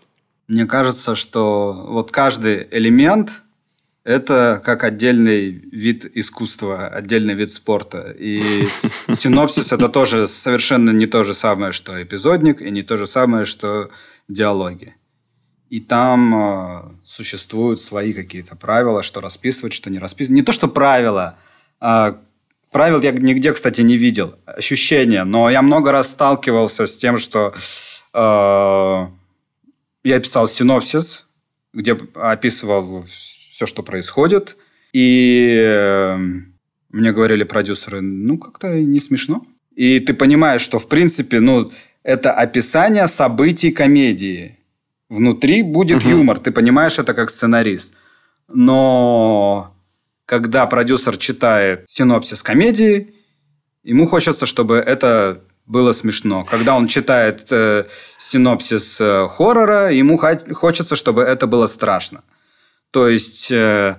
[0.47, 3.41] Мне кажется, что вот каждый элемент–
[4.03, 8.13] это как отдельный вид искусства, отдельный вид спорта.
[8.17, 8.41] И
[9.15, 13.45] синопсис– это тоже совершенно не то же самое, что эпизодник, и не то же самое,
[13.45, 13.91] что
[14.27, 14.95] диалоги.
[15.69, 20.35] И там э, существуют свои какие-то правила, что расписывать, что не расписывать.
[20.35, 21.37] Не то, что правила.
[21.79, 22.15] Э,
[22.71, 24.35] правил я нигде, кстати, не видел.
[24.45, 25.23] Ощущения.
[25.23, 27.53] Но я много раз сталкивался с тем, что
[28.13, 29.09] я
[30.03, 31.27] писал синопсис,
[31.73, 34.57] где описывал все, что происходит.
[34.93, 36.17] И э,
[36.89, 39.45] мне говорили продюсеры, ну, как-то не смешно.
[39.75, 41.71] И ты понимаешь, что, в принципе, ну,
[42.03, 44.57] это описание событий комедии
[45.09, 46.09] внутри будет угу.
[46.09, 47.93] юмор, ты понимаешь это как сценарист.
[48.47, 49.75] Но
[50.25, 53.13] когда продюсер читает синопсис комедии,
[53.83, 56.43] ему хочется, чтобы это было смешно.
[56.43, 57.85] Когда он читает э,
[58.17, 62.23] синопсис э, хоррора, ему хочется, чтобы это было страшно.
[62.91, 63.95] То есть э,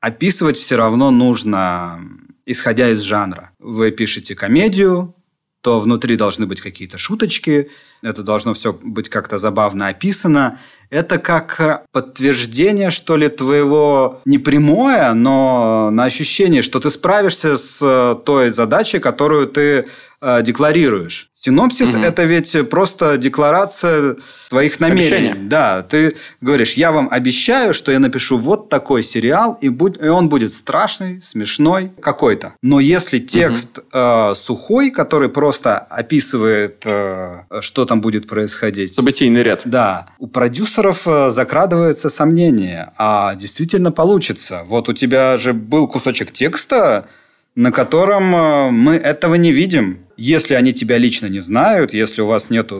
[0.00, 2.00] описывать все равно нужно,
[2.46, 3.50] исходя из жанра.
[3.58, 5.14] Вы пишете комедию,
[5.60, 7.70] то внутри должны быть какие-то шуточки,
[8.00, 10.60] это должно все быть как-то забавно описано.
[10.90, 17.56] Это как э, подтверждение, что ли, твоего не прямое, но на ощущение, что ты справишься
[17.56, 19.86] с э, той задачей, которую ты
[20.20, 21.30] э, декларируешь.
[21.34, 22.02] Синопсис угу.
[22.02, 24.16] это ведь просто декларация
[24.48, 25.28] твоих намерений.
[25.28, 25.48] Обещание.
[25.48, 30.08] Да, ты говоришь, я вам обещаю, что я напишу вот такой сериал, и, будь, и
[30.08, 32.54] он будет страшный, смешной, какой-то.
[32.62, 33.86] Но если текст угу.
[33.92, 38.94] э, сухой, который просто описывает, э, что там будет происходить.
[38.94, 39.62] Событийный ряд.
[39.64, 40.08] Да.
[40.18, 44.62] У продюсеров э, закрадывается сомнение, а действительно получится.
[44.66, 47.06] Вот у тебя же был кусочек текста,
[47.54, 50.05] на котором э, мы этого не видим.
[50.16, 52.72] Если они тебя лично не знают, если у вас нет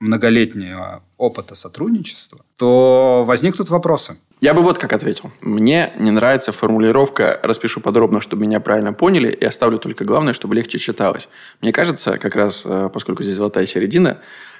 [0.00, 4.16] многолетнего опыта сотрудничества, то возникнут вопросы.
[4.40, 5.30] Я бы вот как ответил.
[5.40, 10.56] Мне не нравится формулировка «распишу подробно, чтобы меня правильно поняли, и оставлю только главное, чтобы
[10.56, 11.28] легче читалось».
[11.60, 14.18] Мне кажется, как раз э, поскольку здесь золотая середина,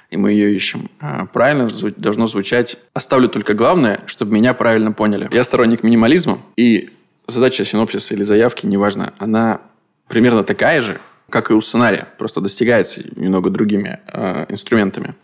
[0.09, 5.27] и мы ее ищем, э, правильно должно звучать «оставлю только главное, чтобы меня правильно поняли».
[5.33, 6.89] Я сторонник минимализма, и
[7.27, 9.59] задача синопсиса или заявки, неважно, она
[10.07, 11.01] примерно такая же,
[11.33, 15.15] как и у сценария, просто достигается немного другими э, инструментами.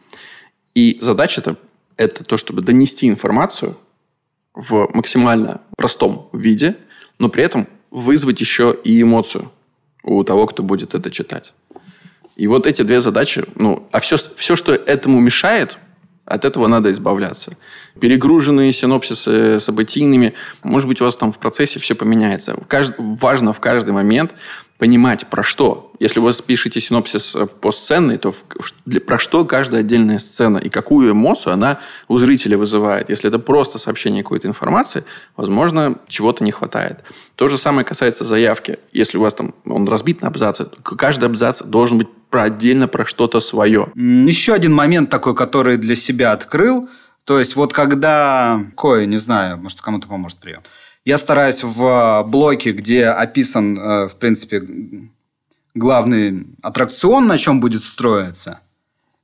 [0.73, 1.55] И задача это,
[1.97, 3.77] это то, чтобы донести информацию
[4.55, 6.75] в максимально простом виде,
[7.19, 9.51] но при этом вызвать еще и эмоцию
[10.01, 11.53] у того, кто будет это читать.
[12.35, 15.77] И вот эти две задачи, ну, а все, все, что этому мешает,
[16.25, 17.55] от этого надо избавляться.
[17.99, 22.53] Перегруженные синопсисы событийными, может быть, у вас там в процессе все поменяется.
[22.53, 22.95] В кажд...
[22.97, 24.33] Важно в каждый момент
[24.79, 25.91] понимать, про что.
[25.99, 28.45] Если вы пишете синопсис э, постсценный, то в,
[28.85, 33.09] для, про что каждая отдельная сцена и какую эмоцию она у зрителя вызывает.
[33.09, 35.03] Если это просто сообщение какой-то информации,
[35.35, 36.99] возможно, чего-то не хватает.
[37.35, 38.79] То же самое касается заявки.
[38.93, 42.87] Если у вас там он разбит на абзацы, то каждый абзац должен быть про отдельно
[42.87, 43.91] про что-то свое.
[43.95, 46.87] Еще один момент такой, который для себя открыл.
[47.25, 50.61] То есть вот когда, кое, не знаю, может кому-то поможет прием–
[51.05, 54.61] я стараюсь в блоке, где описан, э, в принципе,
[55.73, 58.59] главный аттракцион, на чем будет строиться,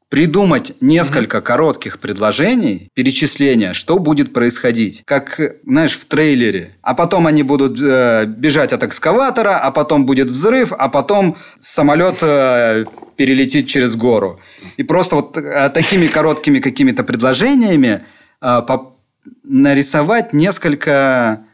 [0.10, 1.42] придумать несколько mm-hmm.
[1.42, 6.78] коротких предложений, перечисления, что будет происходить, как, знаешь, в трейлере.
[6.82, 12.18] А потом они будут э, бежать от экскаватора, а потом будет взрыв, а потом самолет
[12.22, 12.86] э,
[13.16, 14.40] перелетит через гору.
[14.78, 18.04] И просто вот э, такими короткими какими-то предложениями
[18.42, 18.96] э, по-
[19.44, 21.45] нарисовать несколько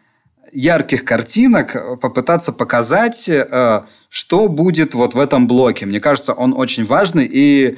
[0.51, 5.85] ярких картинок э, попытаться показать, э, что будет вот в этом блоке.
[5.85, 7.77] Мне кажется, он очень важный и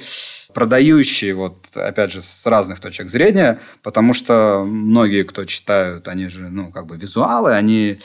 [0.54, 6.50] продающий, вот, опять же, с разных точек зрения, потому что многие, кто читают, они же,
[6.50, 8.00] ну, как бы визуалы, они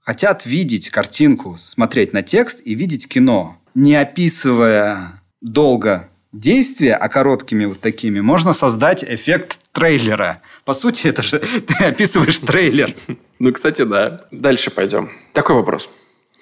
[0.00, 7.64] хотят видеть картинку, смотреть на текст и видеть кино, не описывая долго действия, а короткими
[7.64, 10.42] вот такими, можно создать эффект трейлера.
[10.64, 12.94] По сути, это же ты описываешь трейлер.
[13.38, 14.26] Ну, кстати, да.
[14.30, 15.10] Дальше пойдем.
[15.32, 15.88] Такой вопрос.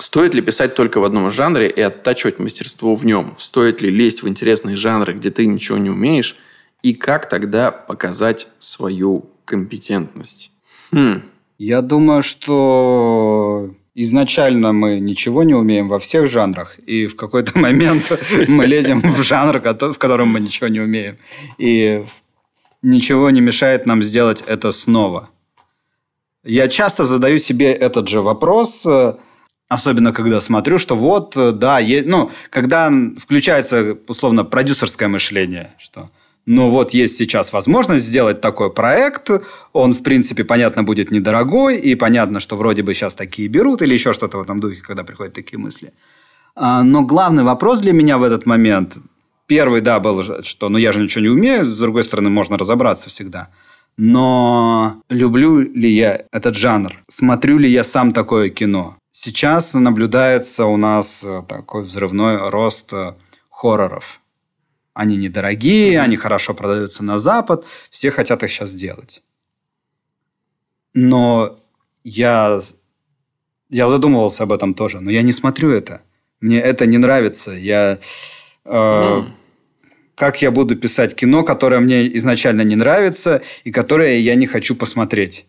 [0.01, 3.37] Стоит ли писать только в одном жанре и оттачивать мастерство в нем?
[3.39, 6.37] Стоит ли лезть в интересные жанры, где ты ничего не умеешь?
[6.83, 10.51] И как тогда показать свою компетентность?
[10.91, 11.23] Хм.
[11.59, 18.13] Я думаю, что изначально мы ничего не умеем во всех жанрах, и в какой-то момент
[18.49, 21.19] мы лезем в жанр, в котором мы ничего не умеем.
[21.59, 22.05] И
[22.83, 25.31] ничего не мешает нам сделать это снова.
[26.45, 29.17] Я часто задаю себе этот же вопрос, э,
[29.69, 36.11] особенно когда смотрю, что вот, э, да, ну, когда включается, условно, продюсерское мышление, что
[36.49, 39.31] ну вот есть сейчас возможность сделать такой проект,
[39.73, 43.93] он, в принципе, понятно, будет недорогой, и понятно, что вроде бы сейчас такие берут, или
[43.95, 45.93] еще что-то в этом духе, когда приходят такие мысли.
[46.57, 48.99] А, но главный вопрос для меня в этот момент,
[49.49, 53.09] Первый, да, был, что ну я же ничего не умею, с другой стороны, можно разобраться
[53.09, 53.49] всегда.
[53.97, 56.93] Но люблю ли я этот жанр?
[57.09, 58.97] Смотрю ли я сам такое кино?
[59.11, 63.15] Сейчас наблюдается у нас э, такой взрывной рост э,
[63.51, 64.21] хорроров.
[64.99, 69.23] Они недорогие, они хорошо продаются на Запад, все хотят их сейчас сделать.
[70.93, 71.57] Но
[72.03, 72.59] я,
[73.71, 76.01] я задумывался об этом тоже, но я не смотрю это.
[76.41, 77.53] Мне это не нравится.
[77.53, 78.01] Я...
[78.65, 79.33] Э, mm
[80.17, 84.75] как я буду писать кино, которое мне изначально не нравится и которое я не хочу
[84.75, 85.47] посмотреть.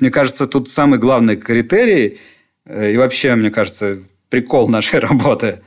[0.00, 2.18] Мне кажется, тут самый главный критерий
[2.66, 5.62] э, и вообще, мне кажется, прикол нашей работы.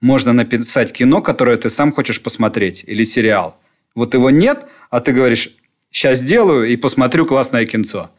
[0.00, 3.56] Можно написать кино, которое ты сам хочешь посмотреть, или сериал.
[3.94, 5.50] Вот его нет, а ты говоришь,
[5.90, 8.10] сейчас сделаю и посмотрю классное кинцо.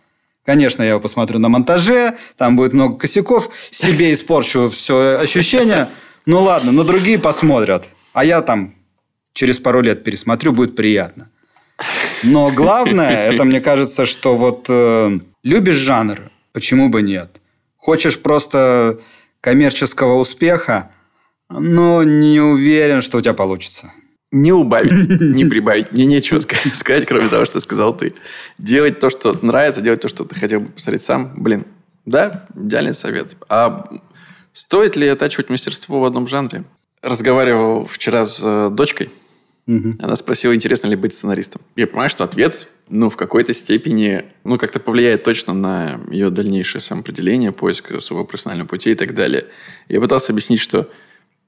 [0.44, 5.90] Конечно, я его посмотрю на монтаже, там будет много косяков, себе испорчу все ощущение.
[6.26, 7.90] Ну ладно, но другие посмотрят.
[8.14, 8.74] А я там
[9.34, 11.30] через пару лет пересмотрю, будет приятно.
[12.24, 17.42] Но главное, это мне кажется, что вот э, любишь жанр, почему бы нет?
[17.76, 19.00] Хочешь просто
[19.42, 20.92] коммерческого успеха,
[21.50, 23.92] Ну, не уверен, что у тебя получится.
[24.32, 25.92] Не убавить, не прибавить.
[25.92, 28.14] Мне нечего сказать, кроме того, что сказал ты.
[28.58, 31.32] Делать то, что нравится, делать то, что ты хотел бы посмотреть сам.
[31.38, 31.66] Блин,
[32.06, 33.36] да, идеальный совет.
[33.48, 33.90] А
[34.52, 36.66] стоит ли оттачивать мастерство в одном жанре?
[37.02, 39.10] Разговаривал вчера с э, дочкой.
[39.68, 39.96] Угу.
[40.02, 41.62] Она спросила, интересно ли быть сценаристом.
[41.76, 46.82] Я понимаю, что ответ, ну, в какой-то степени, ну, как-то повлияет точно на ее дальнейшее
[46.82, 49.46] самоопределение, поиск своего профессионального пути и так далее.
[49.90, 50.90] Я пытался объяснить, что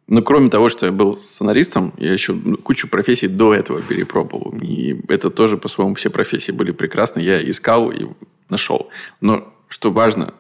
[0.10, 4.56] но кроме того, что я был сценаристом, я еще ну, кучу профессий до этого перепробовал.
[4.60, 7.20] И это тоже, по-своему, все профессии были прекрасны.
[7.20, 8.08] Я искал и
[8.50, 8.90] нашел.
[9.22, 10.34] Но что важно,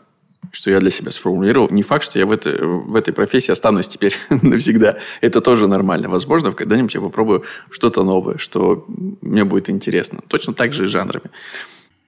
[0.51, 3.87] что я для себя сформулировал, не факт, что я в, это, в этой профессии останусь
[3.87, 4.97] теперь навсегда.
[5.21, 6.09] Это тоже нормально.
[6.09, 8.85] Возможно, когда-нибудь я попробую что-то новое, что
[9.21, 10.23] мне будет интересно.
[10.27, 11.29] Точно так же и жанрами.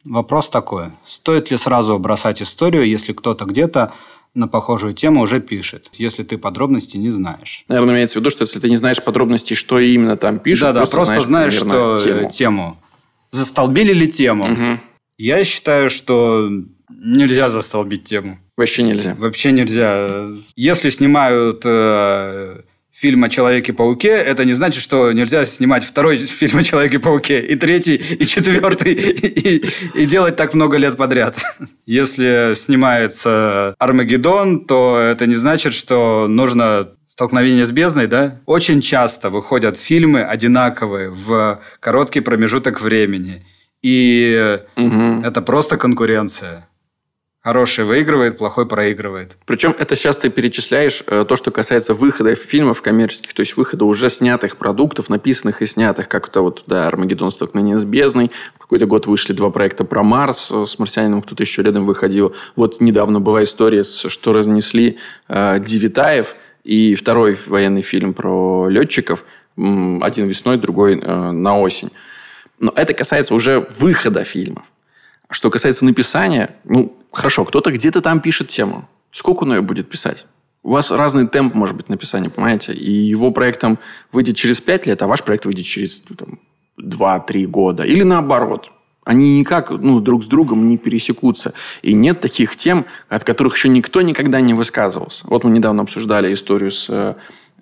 [0.04, 0.93] Вопрос такой.
[1.06, 3.93] Стоит ли сразу бросать историю, если кто-то где-то
[4.33, 7.65] на похожую тему уже пишет, если ты подробности не знаешь.
[7.67, 10.73] Наверное, имеется в виду, что если ты не знаешь подробностей, что именно там пишет, да,
[10.73, 12.31] да, просто, просто знаешь, знаешь что тему.
[12.31, 12.77] тему.
[13.31, 14.51] Застолбили ли тему?
[14.51, 14.79] Угу.
[15.17, 16.49] Я считаю, что
[16.89, 18.39] нельзя застолбить тему.
[18.57, 19.15] Вообще нельзя.
[19.17, 20.29] Вообще нельзя.
[20.55, 22.61] Если снимают э,
[22.91, 27.95] фильм о Человеке-пауке, это не значит, что нельзя снимать второй фильм о Человеке-пауке, и третий,
[27.95, 31.38] и четвертый, и, и делать так много лет подряд.
[31.86, 38.39] Если снимается Армагеддон, то это не значит, что нужно столкновение с бездной, да?
[38.45, 43.43] Очень часто выходят фильмы одинаковые в короткий промежуток времени.
[43.82, 45.21] И угу.
[45.23, 46.67] это просто конкуренция.
[47.43, 49.36] Хороший выигрывает, плохой проигрывает.
[49.47, 53.86] Причем это сейчас ты перечисляешь э, то, что касается выхода фильмов коммерческих, то есть выхода
[53.86, 57.32] уже снятых продуктов, написанных и снятых, как это вот, да, «Армагеддон.
[57.32, 58.30] Столкновение с бездной».
[58.54, 62.36] В какой-то год вышли два проекта про Марс э, с «Марсианином», кто-то еще рядом выходил.
[62.56, 69.23] Вот недавно была история, что разнесли э, Девитаев и второй военный фильм про летчиков.
[69.58, 71.89] Один весной, другой э, на осень.
[72.60, 74.65] Но это касается уже выхода фильмов.
[75.31, 78.87] Что касается написания, ну, хорошо, кто-то где-то там пишет тему.
[79.11, 80.25] Сколько он ее будет писать?
[80.61, 82.73] У вас разный темп, может быть, написания, понимаете?
[82.73, 83.79] И его проект там
[84.11, 86.39] выйдет через 5 лет, а ваш проект выйдет через ну, там,
[86.79, 87.83] 2-3 года.
[87.83, 88.71] Или наоборот.
[89.03, 91.53] Они никак ну, друг с другом не пересекутся.
[91.81, 95.25] И нет таких тем, от которых еще никто никогда не высказывался.
[95.27, 97.15] Вот мы недавно обсуждали историю с э,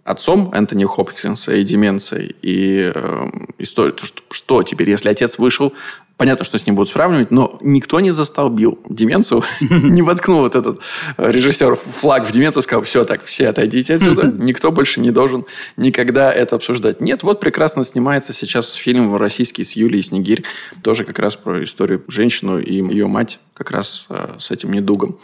[0.03, 2.35] отцом Энтони Хопкинса и деменцией.
[2.41, 5.73] И э, историю, что, что теперь, если отец вышел
[6.19, 10.81] Понятно, что с ним будут сравнивать, но никто не застолбил деменцию, не воткнул вот этот
[11.15, 15.45] э, режиссер флаг в деменцию, сказал, все, так, все отойдите отсюда, никто больше не должен
[15.77, 16.99] никогда это обсуждать.
[16.99, 20.43] Нет, вот прекрасно снимается сейчас фильм российский с Юлией Снегирь,
[20.83, 25.17] тоже как раз про историю женщину и ее мать как раз э, с этим недугом.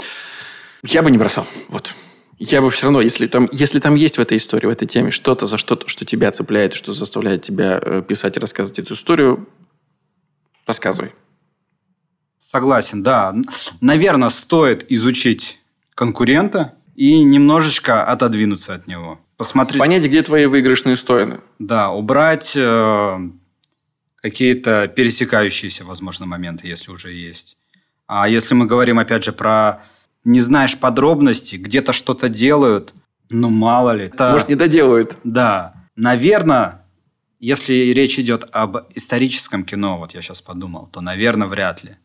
[0.82, 1.94] Я бы не бросал, вот.
[2.38, 5.12] Я бы все равно, если там, если там есть в этой истории, в этой теме
[5.12, 9.48] что-то за что-то, что тебя цепляет, что заставляет тебя э, писать и рассказывать эту историю,
[10.66, 11.12] Рассказывай.
[12.40, 13.36] Согласен, да.
[13.82, 15.60] Наверное, стоит изучить
[15.94, 19.20] конкурента и немножечко отодвинуться от него.
[19.38, 19.80] Посмотреть.
[19.80, 21.42] Понять, где твои выигрышные стороны.
[21.60, 23.20] Да, убрать э,
[24.16, 27.58] какие-то пересекающиеся, возможно, моменты, если уже есть.
[28.08, 29.84] А если мы говорим, опять же, про
[30.26, 32.94] не знаешь подробностей, где-то что-то делают,
[33.30, 34.06] ну, мало ли.
[34.06, 34.32] Это...
[34.32, 35.18] Может, не доделают.
[35.24, 35.74] Да.
[35.96, 36.86] Наверное,
[37.40, 41.96] если речь идет об историческом кино, вот я сейчас подумал, то, наверное, вряд ли.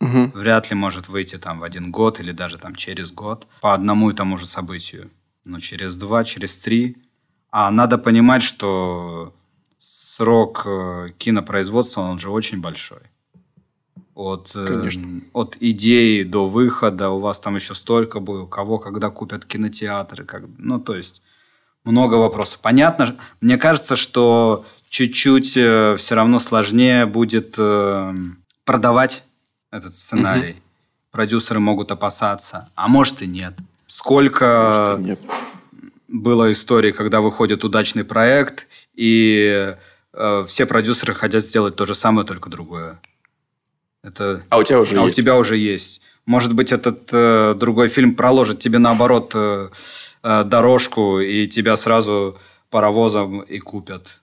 [0.00, 0.32] Угу.
[0.34, 4.10] Вряд ли может выйти там в один год или даже там через год по одному
[4.10, 5.10] и тому же событию.
[5.44, 6.96] Но через два, через три.
[7.50, 9.34] А надо понимать, что
[9.78, 13.00] срок э, кинопроизводства, он же очень большой.
[14.20, 14.90] От, э,
[15.32, 20.24] от идеи до выхода у вас там еще столько будет, у кого когда купят кинотеатры.
[20.24, 21.22] Как, ну, то есть
[21.84, 22.60] много вопросов.
[22.60, 28.14] Понятно, мне кажется, что чуть-чуть э, все равно сложнее будет э,
[28.66, 29.24] продавать
[29.70, 30.50] этот сценарий.
[30.50, 30.60] Угу.
[31.12, 33.54] Продюсеры могут опасаться, а может и нет.
[33.86, 35.20] Сколько может, и нет.
[36.08, 39.74] было историй, когда выходит удачный проект, и
[40.12, 43.00] э, все продюсеры хотят сделать то же самое, только другое.
[44.02, 44.42] Это...
[44.48, 45.18] А у тебя уже а есть.
[45.18, 46.00] у тебя уже есть.
[46.26, 49.68] Может быть, этот э, другой фильм проложит тебе наоборот э,
[50.22, 52.38] э, дорожку, и тебя сразу
[52.70, 54.20] паровозом и купят.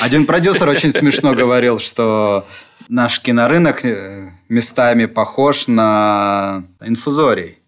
[0.00, 2.46] Один продюсер очень смешно говорил, что
[2.88, 7.58] наш кинорынок э, местами похож на инфузорий.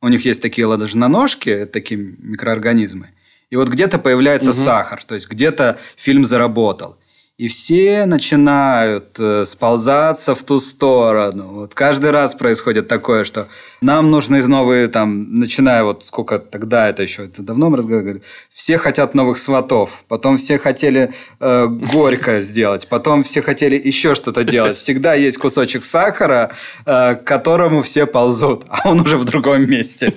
[0.00, 3.10] У них есть такие ладожноножки, такие микроорганизмы.
[3.50, 4.58] И вот где-то появляется угу.
[4.58, 6.98] сахар, то есть где-то фильм заработал.
[7.38, 11.52] И все начинают э, сползаться в ту сторону.
[11.52, 13.46] Вот каждый раз происходит такое, что
[13.80, 18.22] нам нужны новые, там, начиная вот сколько тогда это еще, это давно мы разговаривали,
[18.52, 24.42] все хотят новых сватов, потом все хотели э, горько сделать, потом все хотели еще что-то
[24.42, 24.76] делать.
[24.76, 26.50] Всегда есть кусочек сахара,
[26.86, 30.12] э, к которому все ползут, а он уже в другом месте.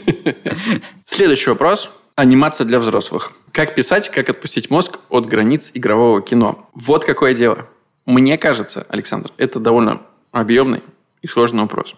[1.05, 1.91] Следующий вопрос.
[2.16, 3.32] Анимация для взрослых.
[3.51, 6.70] Как писать, как отпустить мозг от границ игрового кино?
[6.74, 7.68] Вот какое дело.
[8.05, 10.01] Мне кажется, Александр, это довольно
[10.32, 10.82] объемный
[11.22, 11.95] и сложный вопрос.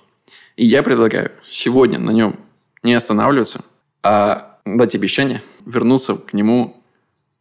[0.55, 2.39] И я предлагаю сегодня на нем
[2.83, 3.61] не останавливаться,
[4.03, 6.83] а дать обещание вернуться к нему,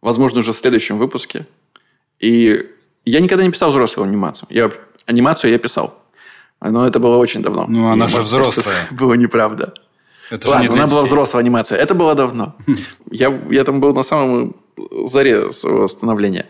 [0.01, 1.47] возможно, уже в следующем выпуске.
[2.19, 2.71] И
[3.05, 4.49] я никогда не писал взрослую анимацию.
[4.51, 4.71] Я,
[5.07, 5.99] анимацию я писал.
[6.61, 7.67] Но это было очень давно.
[7.67, 8.77] Ну, она же взрослая.
[8.93, 9.75] Было неправда.
[10.33, 11.79] Это Ладно, она была взрослая анимация.
[11.79, 12.57] Это было давно.
[13.11, 14.57] я, я там был на самом
[15.05, 16.47] заре своего становления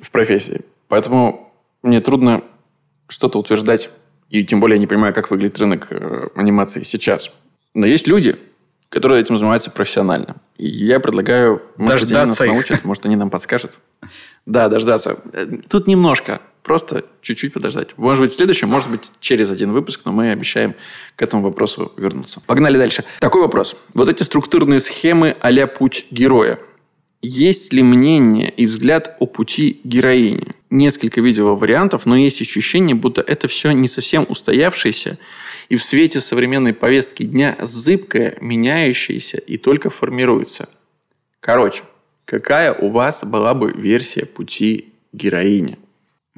[0.00, 0.62] в профессии.
[0.88, 1.52] Поэтому
[1.82, 2.42] мне трудно
[3.06, 3.90] что-то утверждать.
[4.30, 7.30] И тем более я не понимаю, как выглядит рынок э, анимации сейчас.
[7.74, 8.36] Но есть люди,
[8.88, 10.36] которые этим занимаются профессионально.
[10.56, 12.68] И я предлагаю, может дождаться они нас их.
[12.68, 13.72] научат, может, они нам подскажут.
[14.46, 15.18] Да, дождаться.
[15.34, 16.40] Э, тут немножко.
[16.68, 17.96] Просто чуть-чуть подождать.
[17.96, 20.74] Может быть, в следующем, может быть, через один выпуск, но мы обещаем
[21.16, 22.42] к этому вопросу вернуться.
[22.46, 23.04] Погнали дальше.
[23.20, 23.74] Такой вопрос.
[23.94, 26.58] Вот эти структурные схемы а путь героя.
[27.22, 30.56] Есть ли мнение и взгляд о пути героини?
[30.68, 35.16] Несколько видео вариантов, но есть ощущение, будто это все не совсем устоявшееся
[35.70, 40.68] и в свете современной повестки дня зыбкое, меняющееся и только формируется.
[41.40, 41.82] Короче,
[42.26, 45.78] какая у вас была бы версия пути героини?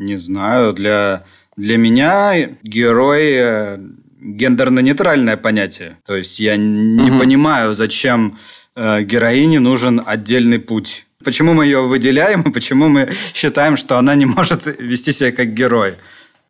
[0.00, 1.24] Не знаю, для,
[1.58, 3.78] для меня герой э,
[4.18, 5.98] гендерно-нейтральное понятие.
[6.06, 7.18] То есть я не угу.
[7.18, 8.38] понимаю, зачем
[8.74, 11.04] э, героине нужен отдельный путь.
[11.22, 15.52] Почему мы ее выделяем и почему мы считаем, что она не может вести себя как
[15.52, 15.96] герой.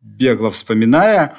[0.01, 1.35] Бегло вспоминая,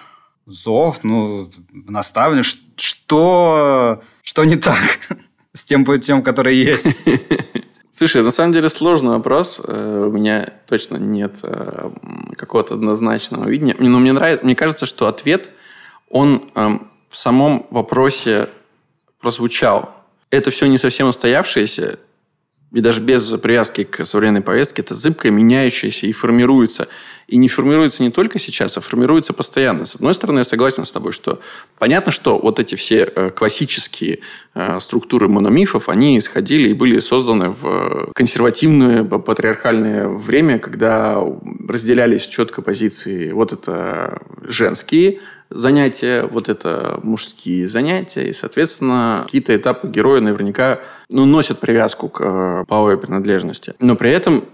[0.45, 2.43] зов, ну, наставлен,
[2.75, 4.99] что, что не так
[5.53, 7.05] с тем путем, который есть.
[7.93, 9.59] Слушай, на самом деле сложный вопрос.
[9.63, 11.89] Э, у меня точно нет э,
[12.37, 13.75] какого-то однозначного видения.
[13.77, 15.51] Но мне нравится, мне кажется, что ответ,
[16.09, 18.47] он эм, в самом вопросе
[19.19, 19.93] прозвучал.
[20.29, 21.99] Это все не совсем устоявшееся,
[22.73, 26.87] и даже без привязки к современной повестке, это зыбкое, меняющееся и формируется.
[27.27, 29.85] И не формируется не только сейчас, а формируется постоянно.
[29.85, 31.39] С одной стороны, я согласен с тобой, что
[31.79, 34.19] понятно, что вот эти все э, классические
[34.53, 41.21] э, структуры мономифов, они исходили и были созданы в консервативное патриархальное время, когда
[41.67, 43.31] разделялись четко позиции.
[43.31, 45.19] Вот это женские
[45.51, 50.79] занятия, вот это мужские занятия, и, соответственно, какие-то этапы героя наверняка
[51.09, 53.73] ну, носят привязку к э, половой принадлежности.
[53.79, 54.45] Но при этом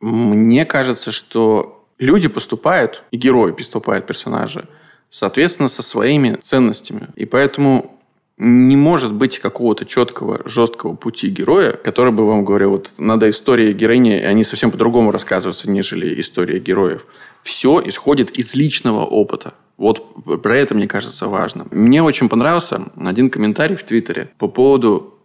[0.00, 4.66] мне кажется, что люди поступают, и герои поступают, персонажи,
[5.08, 7.08] соответственно, со своими ценностями.
[7.16, 8.00] И поэтому
[8.40, 13.74] не может быть какого-то четкого, жесткого пути героя, который бы вам говорил, вот надо истории
[13.74, 17.04] героини, они совсем по-другому рассказываются, нежели история героев.
[17.42, 19.52] Все исходит из личного опыта.
[19.80, 21.66] Вот про это, мне кажется, важно.
[21.70, 25.18] Мне очень понравился один комментарий в Твиттере по поводу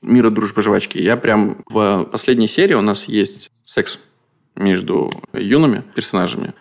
[0.00, 0.98] мира дружбы жвачки.
[0.98, 3.98] Я прям в последней серии у нас есть секс
[4.54, 6.54] между юными персонажами.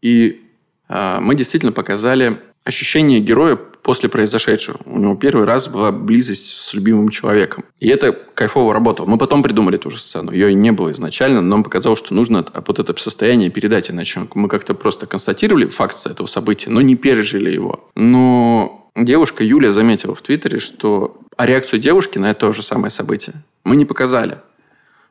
[0.00, 0.42] И
[0.88, 4.78] э, мы действительно показали ощущение героя после произошедшего.
[4.84, 7.64] У него первый раз была близость с любимым человеком.
[7.80, 9.06] И это кайфово работало.
[9.06, 10.30] Мы потом придумали ту же сцену.
[10.32, 13.90] Ее не было изначально, но нам показалось, что нужно вот это состояние передать.
[13.90, 17.88] Иначе мы как-то просто констатировали факт этого события, но не пережили его.
[17.96, 23.34] Но девушка Юля заметила в Твиттере, что а реакцию девушки на это же самое событие
[23.64, 24.38] мы не показали.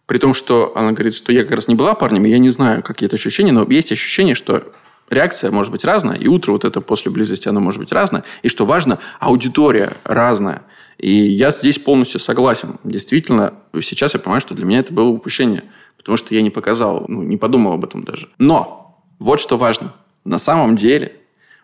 [0.05, 2.49] При том, что она говорит, что я как раз не была парнем, и я не
[2.49, 4.71] знаю, какие это ощущения, но есть ощущение, что
[5.11, 8.23] реакция может быть разная, и утро вот это после близости, оно может быть разное.
[8.41, 10.63] И что важно, аудитория разная.
[10.97, 12.75] И я здесь полностью согласен.
[12.83, 15.63] Действительно, сейчас я понимаю, что для меня это было упущение,
[15.97, 18.29] потому что я не показал, ну, не подумал об этом даже.
[18.37, 19.93] Но вот что важно.
[20.23, 21.13] На самом деле,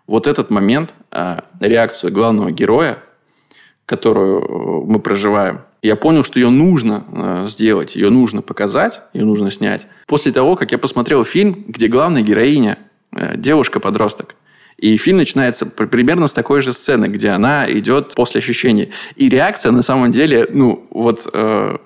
[0.07, 2.97] вот этот момент, э, реакцию главного героя,
[3.85, 9.25] которую э, мы проживаем, я понял, что ее нужно э, сделать, ее нужно показать, ее
[9.25, 9.87] нужно снять.
[10.07, 12.77] После того, как я посмотрел фильм, где главная героиня
[13.11, 14.35] девушка-подросток.
[14.77, 18.91] И фильм начинается примерно с такой же сцены, где она идет после ощущений.
[19.15, 21.77] И реакция на самом деле, ну, вот э,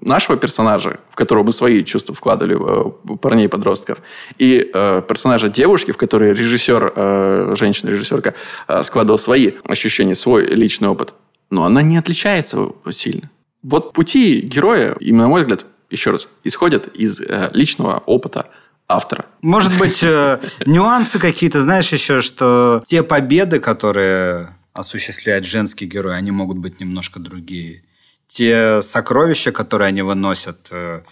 [0.00, 3.98] нашего персонажа, в которого мы свои чувства вкладывали, э, парней-подростков,
[4.38, 8.34] и э, персонажа девушки, в которой режиссер, э, женщина-режиссерка,
[8.66, 11.14] э, складывал свои ощущения, свой личный опыт,
[11.50, 13.30] но она не отличается сильно.
[13.62, 18.46] Вот пути героя, и, на мой взгляд, еще раз, исходят из э, личного опыта
[18.90, 19.24] автора.
[19.42, 26.30] Может быть, э, нюансы какие-то, знаешь, еще, что те победы, которые осуществляет женский герой, они
[26.30, 27.82] могут быть немножко другие.
[28.28, 31.02] Те сокровища, которые они выносят э,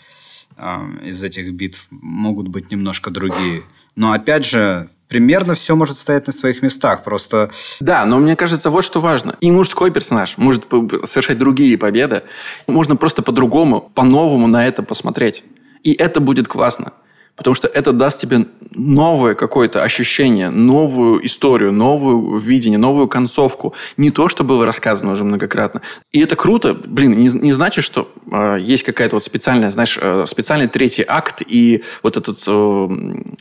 [1.05, 3.63] из этих битв, могут быть немножко другие.
[3.97, 7.03] Но опять же, примерно все может стоять на своих местах.
[7.03, 7.51] Просто...
[7.81, 9.37] Да, но мне кажется, вот что важно.
[9.41, 10.65] И мужской персонаж может
[11.05, 12.23] совершать другие победы.
[12.67, 15.43] Можно просто по-другому, по-новому на это посмотреть.
[15.83, 16.93] И это будет классно.
[17.39, 23.75] Потому что это даст тебе новое какое-то ощущение, новую историю, новое видение, новую концовку.
[23.97, 25.81] Не то, что было рассказано уже многократно.
[26.13, 26.75] И это круто.
[26.75, 31.43] Блин, не, не значит, что э, есть какая-то вот специальная, знаешь, э, специальный третий акт
[31.47, 32.89] и вот этот э,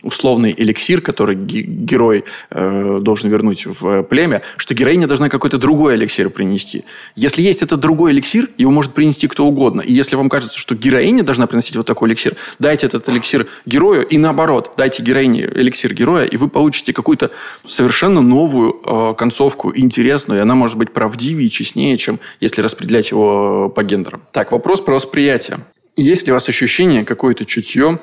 [0.03, 6.29] условный эликсир, который герой э, должен вернуть в племя, что героиня должна какой-то другой эликсир
[6.29, 6.83] принести.
[7.15, 9.81] Если есть этот другой эликсир, его может принести кто угодно.
[9.81, 13.86] И если вам кажется, что героиня должна приносить вот такой эликсир, дайте этот эликсир герою,
[13.87, 17.31] герою, и наоборот, дайте героине эликсир героя, и вы получите какую-то
[17.65, 23.11] совершенно новую э, концовку, интересную, и она может быть правдивее и честнее, чем если распределять
[23.11, 24.21] его по гендерам.
[24.31, 25.57] Так, вопрос про восприятие.
[25.95, 27.99] Есть ли у вас ощущение, какое-то чутье,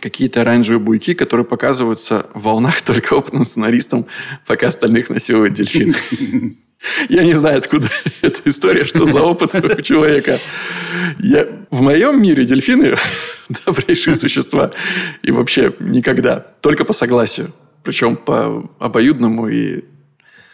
[0.00, 4.06] какие-то оранжевые буйки, которые показываются в волнах только опытным сценаристам,
[4.46, 5.94] пока остальных насилуют дельфин?
[7.08, 7.88] Я не знаю, откуда
[8.22, 10.38] эта история, что за опыт у человека.
[11.18, 11.46] Я...
[11.70, 12.96] В моем мире дельфины
[13.66, 14.70] добрейшие существа.
[15.22, 16.40] И вообще никогда.
[16.60, 17.52] Только по согласию.
[17.82, 19.84] Причем по обоюдному и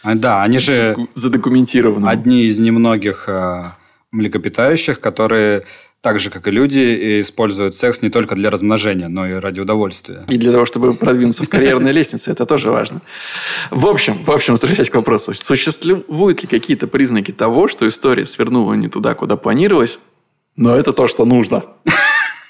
[0.03, 2.11] а, да, они же задокументированному.
[2.11, 3.73] Одни из немногих э,
[4.13, 5.65] млекопитающих, которые
[6.01, 10.25] так же, как и люди, используют секс не только для размножения, но и ради удовольствия.
[10.29, 13.03] И для того, чтобы продвинуться в карьерной лестнице, это тоже важно.
[13.71, 18.75] В общем, в общем, возвращаясь к вопросу, существуют ли какие-то признаки того, что история свернула
[18.75, 19.99] не туда, куда планировалось,
[20.57, 21.63] но это то, что нужно?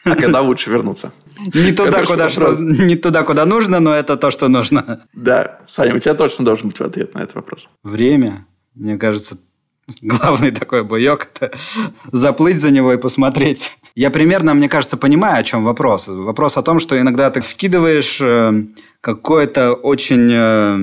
[0.04, 1.12] А когда лучше вернуться?
[1.52, 5.04] Не туда, куда, что, не туда, куда нужно, но это то, что нужно.
[5.12, 5.58] Да.
[5.64, 7.68] Саня, у тебя точно должен быть ответ на этот вопрос.
[7.82, 8.46] Время.
[8.74, 9.36] Мне кажется,
[10.02, 11.52] главный такой боек– это
[12.12, 13.76] заплыть за него и посмотреть.
[13.94, 16.08] Я примерно, мне кажется, понимаю, о чем вопрос.
[16.08, 18.64] Вопрос о том, что иногда ты вкидываешь э,
[19.00, 20.78] какое-то очень э,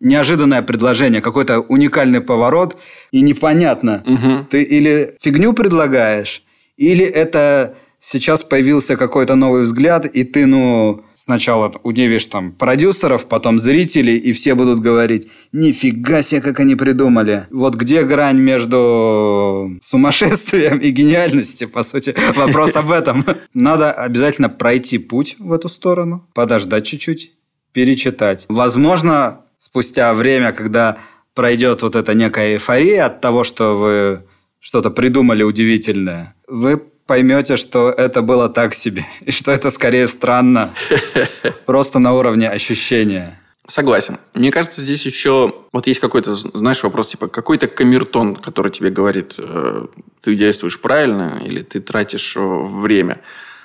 [0.00, 2.76] неожиданное предложение, какой-то уникальный поворот,
[3.10, 4.46] и непонятно, угу.
[4.50, 6.42] ты или фигню предлагаешь,
[6.76, 7.74] или это
[8.06, 14.32] сейчас появился какой-то новый взгляд, и ты, ну, сначала удивишь там продюсеров, потом зрителей, и
[14.32, 17.46] все будут говорить, нифига себе, как они придумали.
[17.50, 22.14] Вот где грань между сумасшествием и гениальностью, по сути.
[22.34, 23.24] Вопрос об этом.
[23.54, 27.32] Надо обязательно пройти путь в эту сторону, подождать чуть-чуть,
[27.72, 28.44] перечитать.
[28.48, 30.98] Возможно, спустя время, когда
[31.32, 34.24] пройдет вот эта некая эйфория от того, что вы
[34.60, 40.70] что-то придумали удивительное, вы поймете, что это было так себе, и что это скорее странно,
[41.66, 43.40] просто на уровне ощущения.
[43.66, 44.18] Согласен.
[44.34, 49.36] Мне кажется, здесь еще вот есть какой-то, знаешь, вопрос типа какой-то камертон, который тебе говорит,
[49.38, 49.86] э,
[50.20, 53.20] ты действуешь правильно или ты тратишь э, время.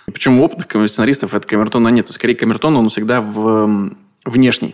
[0.06, 2.10] Причем у опытных сценаристов это камертона нет.
[2.10, 4.74] Скорее, камертон, он всегда в, внешний.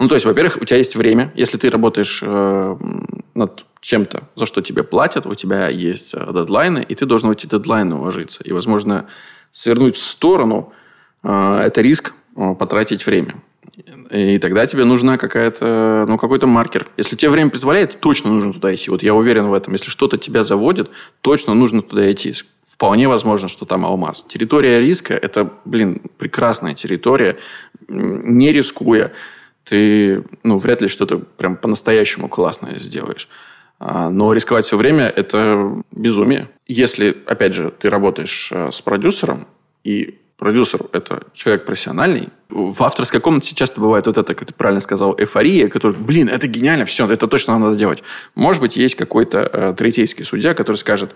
[0.00, 1.30] Ну, то есть, во-первых, у тебя есть время.
[1.34, 2.76] Если ты работаешь э,
[3.34, 7.32] над чем-то, за что тебе платят, у тебя есть э, дедлайны, и ты должен в
[7.32, 8.42] эти дедлайны уложиться.
[8.42, 9.08] И, возможно,
[9.50, 10.72] свернуть в сторону
[11.22, 13.42] э,– это риск э, потратить время.
[14.10, 16.86] И тогда тебе нужна какая-то, ну, какой-то маркер.
[16.96, 18.90] Если тебе время позволяет, точно нужно туда идти.
[18.90, 19.74] Вот я уверен в этом.
[19.74, 20.90] Если что-то тебя заводит,
[21.20, 22.32] точно нужно туда идти.
[22.64, 24.24] Вполне возможно, что там алмаз.
[24.26, 27.36] Территория риска– это, блин, прекрасная территория,
[27.86, 29.12] не рискуя
[29.64, 33.28] ты ну, вряд ли что-то прям по-настоящему классное сделаешь.
[33.78, 36.48] А, но рисковать все время– это безумие.
[36.66, 39.46] Если, опять же, ты работаешь э, с продюсером,
[39.84, 44.80] и продюсер– это человек профессиональный, в авторской комнате часто бывает вот это, как ты правильно
[44.80, 48.02] сказал, эйфория, которая, блин, это гениально, все, это точно надо делать.
[48.34, 51.14] Может быть, есть какой-то э, третейский судья, который скажет,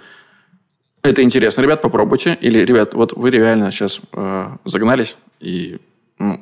[1.02, 2.38] это интересно, ребят, попробуйте.
[2.40, 5.78] Или, ребят, вот вы реально сейчас э, загнались, и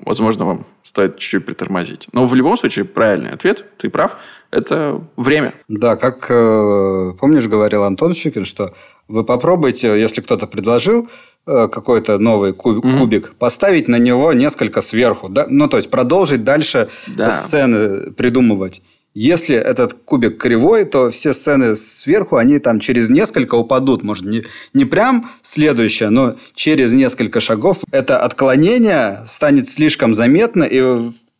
[0.04, 2.08] возможно, вам стоит чуть-чуть притормозить.
[2.12, 4.16] Но в любом случае, правильный ответ, ты прав,
[4.50, 5.54] это время.
[5.68, 8.72] Да, как, э, помнишь, говорил Антон Щукин, что
[9.08, 11.08] вы попробуйте, если кто-то предложил
[11.46, 12.98] э, какой-то новый куб, mm-hmm.
[12.98, 15.28] кубик, поставить на него несколько сверху.
[15.28, 15.46] Да?
[15.48, 17.30] Ну, то есть, продолжить дальше да.
[17.30, 18.82] сцены придумывать.
[19.14, 24.02] Если этот кубик кривой, то все сцены сверху, они там через несколько упадут.
[24.02, 30.80] Может, не, не прям следующее, но через несколько шагов это отклонение станет слишком заметно, и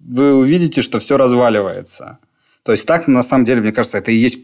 [0.00, 2.18] вы увидите, что все разваливается.
[2.62, 4.38] То есть так, на самом деле, мне кажется, это и есть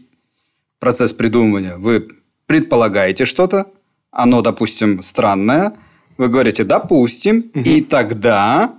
[0.79, 1.77] процесс придумывания.
[1.77, 2.07] Вы
[2.47, 3.67] предполагаете что-то,
[4.11, 5.73] оно, допустим, странное,
[6.17, 7.61] вы говорите, допустим, угу.
[7.63, 8.73] и тогда,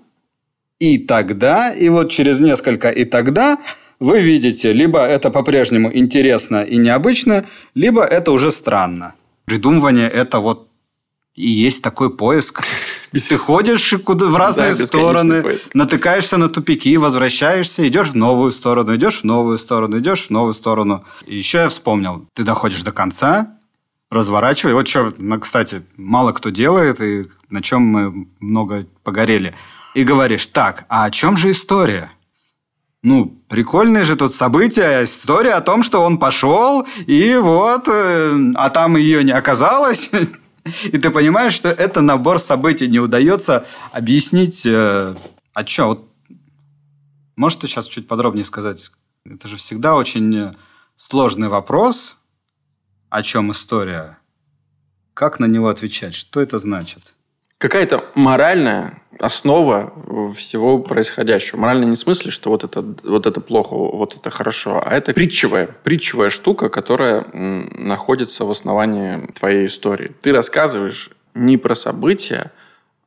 [0.81, 3.59] и тогда, и вот через несколько и тогда
[4.01, 7.45] вы видите, либо это по-прежнему интересно и необычно,
[7.75, 9.15] либо это уже странно.
[9.45, 10.71] Придумывание– это вот
[11.35, 12.65] и есть такой поиск.
[13.13, 15.75] Ты ходишь куда, в разные да, стороны, поиск.
[15.75, 20.55] натыкаешься на тупики, возвращаешься, идешь в новую сторону, идешь в новую сторону, идешь в новую
[20.55, 21.05] сторону.
[21.27, 23.57] И еще я вспомнил, ты доходишь до конца,
[24.11, 24.75] разворачивай.
[24.75, 29.55] Вот что, кстати, мало кто делает, и на чем мы много погорели.
[29.95, 32.13] И говоришь, так, а о чем же история?
[33.03, 38.69] Ну, прикольное же тут событие, история о том, что он пошел, и вот, э, а
[38.69, 40.11] там ее не оказалось.
[40.85, 44.67] И ты понимаешь, что это набор событий не удается объяснить.
[44.67, 45.15] Э,
[45.55, 46.09] а что, вот
[47.37, 48.91] можете сейчас чуть подробнее сказать?
[49.25, 50.55] Это же всегда очень
[50.97, 52.19] сложный вопрос,
[53.09, 54.19] о чем история.
[55.15, 56.15] Как на него отвечать?
[56.15, 57.15] Что это значит?
[57.57, 59.93] Какая-то моральная основа
[60.37, 61.59] всего происходящего.
[61.59, 65.13] Морально не в смысле, что вот это, вот это плохо, вот это хорошо, а это
[65.13, 70.13] притчевая, притчевая штука, которая находится в основании твоей истории.
[70.23, 72.51] Ты рассказываешь не про события,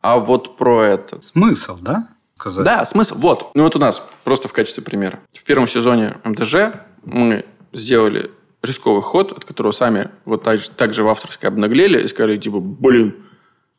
[0.01, 1.21] а вот про это.
[1.21, 2.09] Смысл, да?
[2.37, 2.65] Сказать.
[2.65, 3.15] Да, смысл.
[3.17, 3.51] Вот.
[3.53, 5.19] Ну вот у нас, просто в качестве примера.
[5.33, 11.03] В первом сезоне МДЖ мы сделали рисковый ход, от которого сами вот так, так же
[11.03, 13.15] в авторской обнаглели и сказали, типа, блин,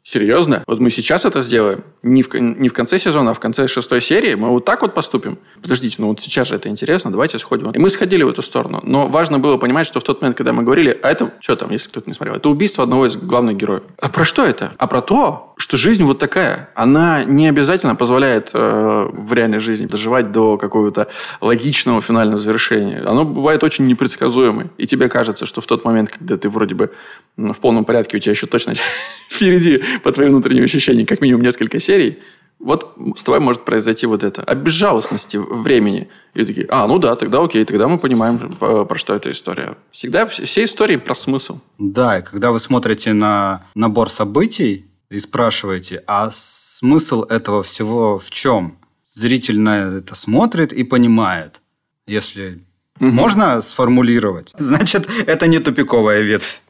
[0.07, 0.63] Серьезно?
[0.67, 1.83] Вот мы сейчас это сделаем?
[2.03, 4.35] Не в, не в конце сезона, а в конце шестой серии?
[4.35, 5.39] Мы вот так вот поступим?
[5.63, 7.71] Подождите, ну вот сейчас же это интересно, давайте сходим.
[7.71, 8.81] И мы сходили в эту сторону.
[8.83, 11.71] Но важно было понимать, что в тот момент, когда мы говорили, а это, что там,
[11.71, 13.83] если кто-то не смотрел, это убийство одного из главных героев.
[13.99, 14.75] А про что это?
[14.77, 16.69] А про то, что жизнь вот такая.
[16.75, 21.09] Она не обязательно позволяет э, в реальной жизни доживать до какого-то
[21.41, 23.03] логичного финального завершения.
[23.07, 24.71] Оно бывает очень непредсказуемым.
[24.79, 26.91] И тебе кажется, что в тот момент, когда ты вроде бы
[27.37, 28.75] в полном порядке, у тебя еще точно
[29.31, 32.19] впереди по твоим внутренним ощущениям как минимум несколько серий,
[32.59, 34.43] вот с тобой может произойти вот это.
[34.43, 36.09] От безжалостности времени.
[36.35, 39.77] И такие, а, ну да, тогда окей, тогда мы понимаем, про что эта история.
[39.91, 41.59] Всегда все истории про смысл.
[41.79, 48.31] Да, и когда вы смотрите на набор событий и спрашиваете, а смысл этого всего в
[48.31, 48.79] чем?
[49.05, 51.61] Зритель на это смотрит и понимает.
[52.07, 52.61] Если
[53.01, 53.11] угу.
[53.11, 56.61] можно сформулировать, значит, это не тупиковая ветвь.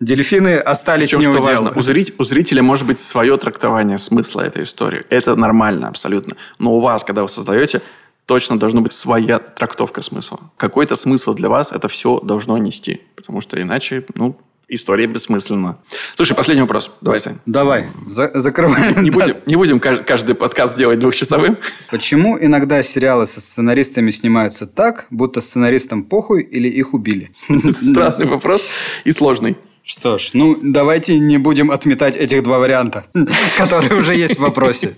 [0.00, 4.42] Дельфины остались Причем, не что важно, у, зрителя, у зрителя может быть свое трактование смысла
[4.42, 5.04] этой истории.
[5.10, 6.36] Это нормально абсолютно.
[6.60, 7.82] Но у вас, когда вы создаете,
[8.26, 10.38] точно должна быть своя трактовка смысла.
[10.56, 13.00] Какой-то смысл для вас это все должно нести.
[13.16, 15.78] Потому что иначе, ну, история бессмысленна.
[16.14, 16.90] Слушай, последний вопрос.
[17.00, 17.38] Давай, Сань.
[17.46, 19.02] Давай, за закрываем.
[19.02, 21.56] Не будем, не будем каждый подкаст делать двухчасовым.
[21.90, 27.30] Почему иногда сериалы со сценаристами снимаются так, будто сценаристам похуй или их убили?
[27.48, 28.66] Странный вопрос
[29.04, 29.56] и сложный.
[29.88, 33.06] Что ж, ну давайте не будем отметать этих два варианта,
[33.56, 34.94] которые уже есть в вопросе.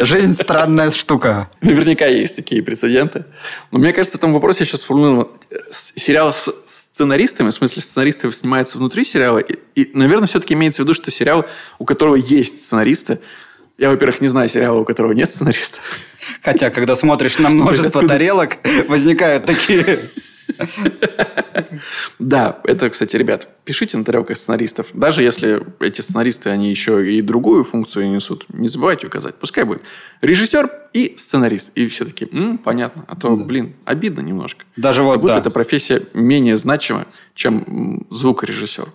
[0.00, 1.50] Жизнь странная штука.
[1.60, 3.26] Наверняка есть такие прецеденты.
[3.70, 5.28] Но мне кажется, в этом вопросе сейчас сформулирован
[5.70, 6.48] сериал с
[6.94, 11.10] сценаристами, в смысле сценаристы снимаются внутри сериала, и, и, наверное, все-таки имеется в виду, что
[11.10, 11.44] сериал,
[11.80, 13.18] у которого есть сценаристы,
[13.78, 15.80] я, во-первых, не знаю сериала, у которого нет сценаристов.
[16.40, 20.08] Хотя, когда смотришь на множество тарелок, возникают такие
[22.18, 24.88] Да, это, кстати, ребят, пишите на тарелках сценаристов.
[24.92, 29.34] Даже если эти сценаристы, они еще и другую функцию несут, не забывайте указать.
[29.36, 29.82] Пускай будет
[30.20, 31.72] режиссер и сценарист.
[31.74, 32.28] И все таки
[32.62, 33.04] понятно.
[33.06, 34.64] А то, блин, обидно немножко.
[34.76, 38.88] Даже вот, будто эта профессия менее значима, чем звукорежиссер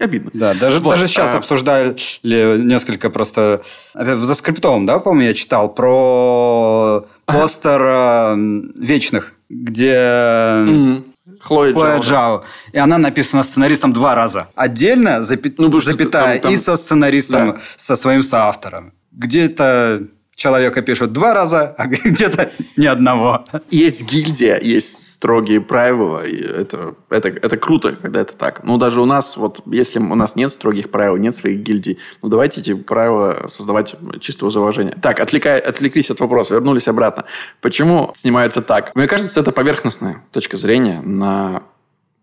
[0.00, 0.30] обидно.
[0.34, 0.90] Да, даже, вот.
[0.90, 1.38] даже сейчас а...
[1.38, 3.62] обсуждали несколько просто...
[3.94, 8.36] В заскриптовом, да, по-моему, я читал про постер ага.
[8.78, 11.04] вечных где mm-hmm.
[11.40, 12.02] Хлоя, Хлоя Джао.
[12.02, 12.44] Джао.
[12.72, 14.48] И она написана сценаристом два раза.
[14.54, 15.54] Отдельно, запи...
[15.56, 16.52] ну, запятая, там, там...
[16.52, 17.58] и со сценаристом, да.
[17.76, 18.92] со своим соавтором.
[19.12, 20.02] Где-то
[20.38, 23.44] человека пишут два раза, а где-то ни одного.
[23.68, 28.62] Есть гильдия, есть строгие правила, и это, это, это круто, когда это так.
[28.62, 32.28] Но даже у нас, вот если у нас нет строгих правил, нет своих гильдий, ну
[32.28, 34.96] давайте эти правила создавать чистого уважения.
[35.02, 37.24] Так, отвлекая, отвлеклись от вопроса, вернулись обратно.
[37.60, 38.94] Почему снимается так?
[38.94, 41.64] Мне кажется, это поверхностная точка зрения на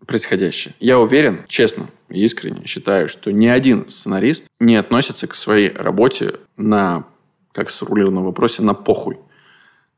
[0.06, 0.74] происходящее.
[0.80, 7.04] Я уверен, честно, искренне считаю, что ни один сценарист не относится к своей работе на,
[7.56, 9.16] как сформулировано в вопросе, на похуй.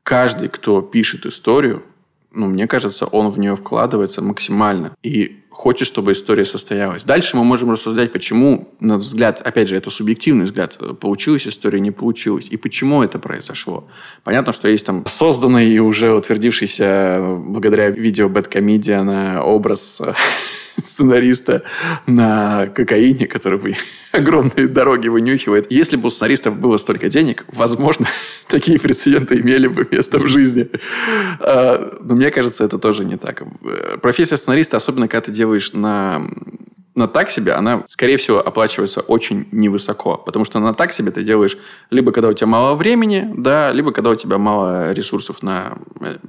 [0.03, 1.83] Каждый, кто пишет историю,
[2.31, 7.03] ну, мне кажется, он в нее вкладывается максимально и хочет, чтобы история состоялась.
[7.03, 11.91] Дальше мы можем рассуждать, почему, на взгляд, опять же, это субъективный взгляд, получилась история, не
[11.91, 13.85] получилась, и почему это произошло.
[14.23, 20.01] Понятно, что есть там созданный и уже утвердившийся благодаря видео Comedian образ
[20.77, 21.63] сценариста
[22.07, 23.75] на кокаине, который
[24.13, 25.69] огромные дороги вынюхивает.
[25.69, 28.07] Если бы у сценаристов было столько денег, возможно,
[28.47, 30.69] такие прецеденты имели бы место в жизни.
[31.39, 33.43] Но мне кажется, это тоже не так.
[34.01, 36.21] Профессия сценариста, особенно когда ты делаешь на
[36.99, 40.17] на так себе, она, скорее всего, оплачивается очень невысоко.
[40.17, 41.57] Потому что на так себе ты делаешь
[41.89, 45.77] либо когда у тебя мало времени, да, либо когда у тебя мало ресурсов на,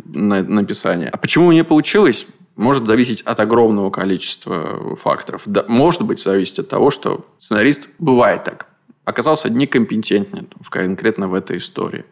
[0.05, 1.09] на написание.
[1.09, 2.27] А почему не получилось?
[2.57, 5.43] Может зависеть от огромного количества факторов.
[5.47, 8.67] Да, может быть, зависеть от того, что сценарист бывает так.
[9.05, 12.05] Оказался некомпетентен конкретно в этой истории.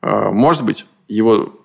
[0.00, 1.61] А, может быть, его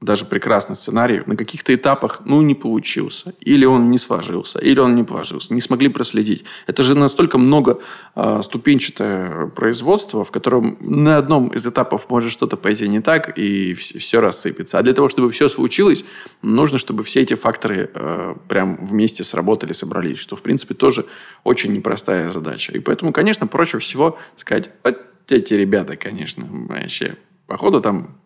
[0.00, 3.34] даже прекрасный сценарий на каких-то этапах, ну, не получился.
[3.40, 5.52] Или он не сложился, или он не положился.
[5.52, 6.44] Не смогли проследить.
[6.68, 7.80] Это же настолько много
[8.14, 13.74] э, ступенчатое производство, в котором на одном из этапов может что-то пойти не так, и
[13.74, 14.78] все, рассыпется.
[14.78, 16.04] А для того, чтобы все случилось,
[16.42, 20.18] нужно, чтобы все эти факторы э, прям вместе сработали, собрались.
[20.18, 21.06] Что, в принципе, тоже
[21.42, 22.70] очень непростая задача.
[22.72, 24.96] И поэтому, конечно, проще всего сказать, вот
[25.28, 27.16] эти ребята, конечно, вообще,
[27.48, 28.16] походу там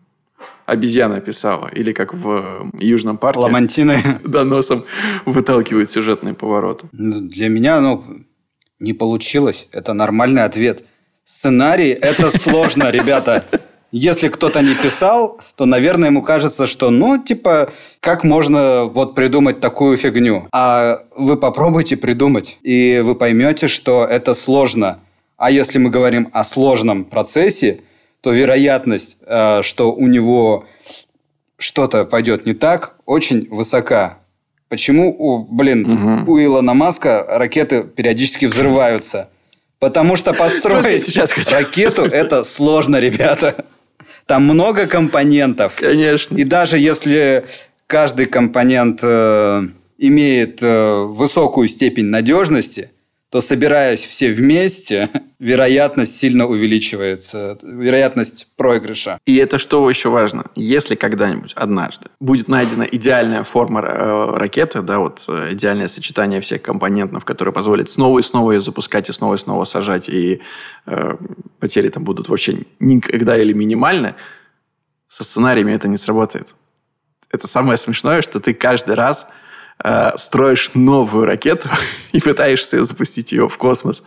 [0.65, 1.69] обезьяна писала.
[1.73, 3.39] Или как в Южном парке.
[3.39, 4.19] Ламантины.
[4.23, 4.83] Да, носом
[5.25, 6.87] выталкивают сюжетные повороты.
[6.91, 8.03] Ну, для меня, ну,
[8.79, 9.67] не получилось.
[9.71, 10.83] Это нормальный ответ.
[11.23, 13.45] Сценарий– это сложно, ребята.
[13.91, 19.59] Если кто-то не писал, то, наверное, ему кажется, что, ну, типа, как можно вот придумать
[19.59, 20.47] такую фигню?
[20.51, 24.99] А вы попробуйте придумать, и вы поймете, что это сложно.
[25.37, 27.81] А если мы говорим о сложном процессе–
[28.23, 30.65] то вероятность, э, что у него
[31.57, 34.19] что-то пойдет не так, очень высока.
[34.69, 36.31] Почему у, блин, угу.
[36.31, 39.29] у Илона Маска ракеты периодически взрываются?
[39.77, 43.65] Потому что построить сейчас ракету это сложно, ребята.
[44.25, 45.75] Там много компонентов.
[45.75, 46.37] Конечно.
[46.37, 47.43] И даже если
[47.87, 49.67] каждый компонент э,
[49.97, 52.92] имеет э, высокую степень надежности,
[53.33, 55.09] то собираясь все вместе,
[55.39, 59.17] вероятность сильно увеличивается, вероятность проигрыша.
[59.25, 60.45] И это что еще важно?
[60.55, 66.61] Если когда-нибудь, однажды, будет найдена идеальная форма э, ракеты, да, вот э, идеальное сочетание всех
[66.61, 70.39] компонентов, которое позволит снова и снова ее запускать и снова и снова сажать, и
[70.85, 71.15] э,
[71.59, 74.13] потери там будут вообще никогда или минимальны,
[75.07, 76.49] со сценариями это не сработает.
[77.31, 79.27] Это самое смешное, что ты каждый раз
[80.17, 81.69] строишь новую ракету
[82.11, 84.03] и пытаешься запустить ее в космос,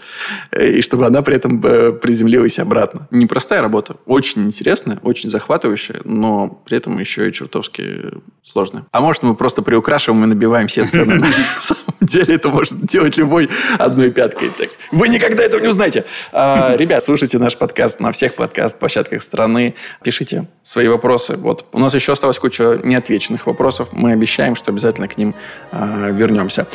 [0.51, 3.07] э, и чтобы она при этом э, приземлилась обратно.
[3.11, 8.13] Непростая работа, очень интересная, очень захватывающая, но при этом еще и чертовски
[8.43, 8.87] сложная.
[8.93, 11.25] А может, мы просто приукрашиваем и набиваем все цены.
[12.01, 14.51] Деле это может делать любой одной пяткой.
[14.93, 16.05] Вы никогда этого не узнаете.
[16.33, 19.75] А, ребят, слушайте наш подкаст на всех подкаст-площадках страны.
[20.03, 21.37] Пишите свои вопросы.
[21.37, 23.89] Вот у нас еще осталась куча неотвеченных вопросов.
[23.93, 25.35] Мы обещаем, что обязательно к ним
[25.73, 26.67] э, вернемся.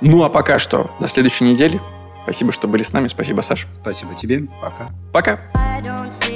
[0.00, 1.80] Ну, а пока что, до следующей недели.
[2.22, 3.08] Спасибо, что были с нами.
[3.08, 3.66] Спасибо, Саш.
[3.82, 4.46] Спасибо тебе.
[4.60, 4.88] Пока.
[5.12, 6.29] Пока.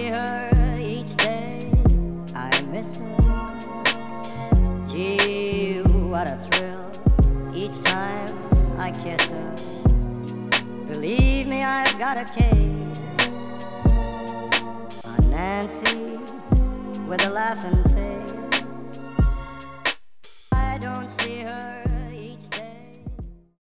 [11.64, 13.00] I've got a case
[15.04, 16.18] on Nancy
[17.08, 18.34] with a laughing face.
[20.52, 21.83] I don't see her.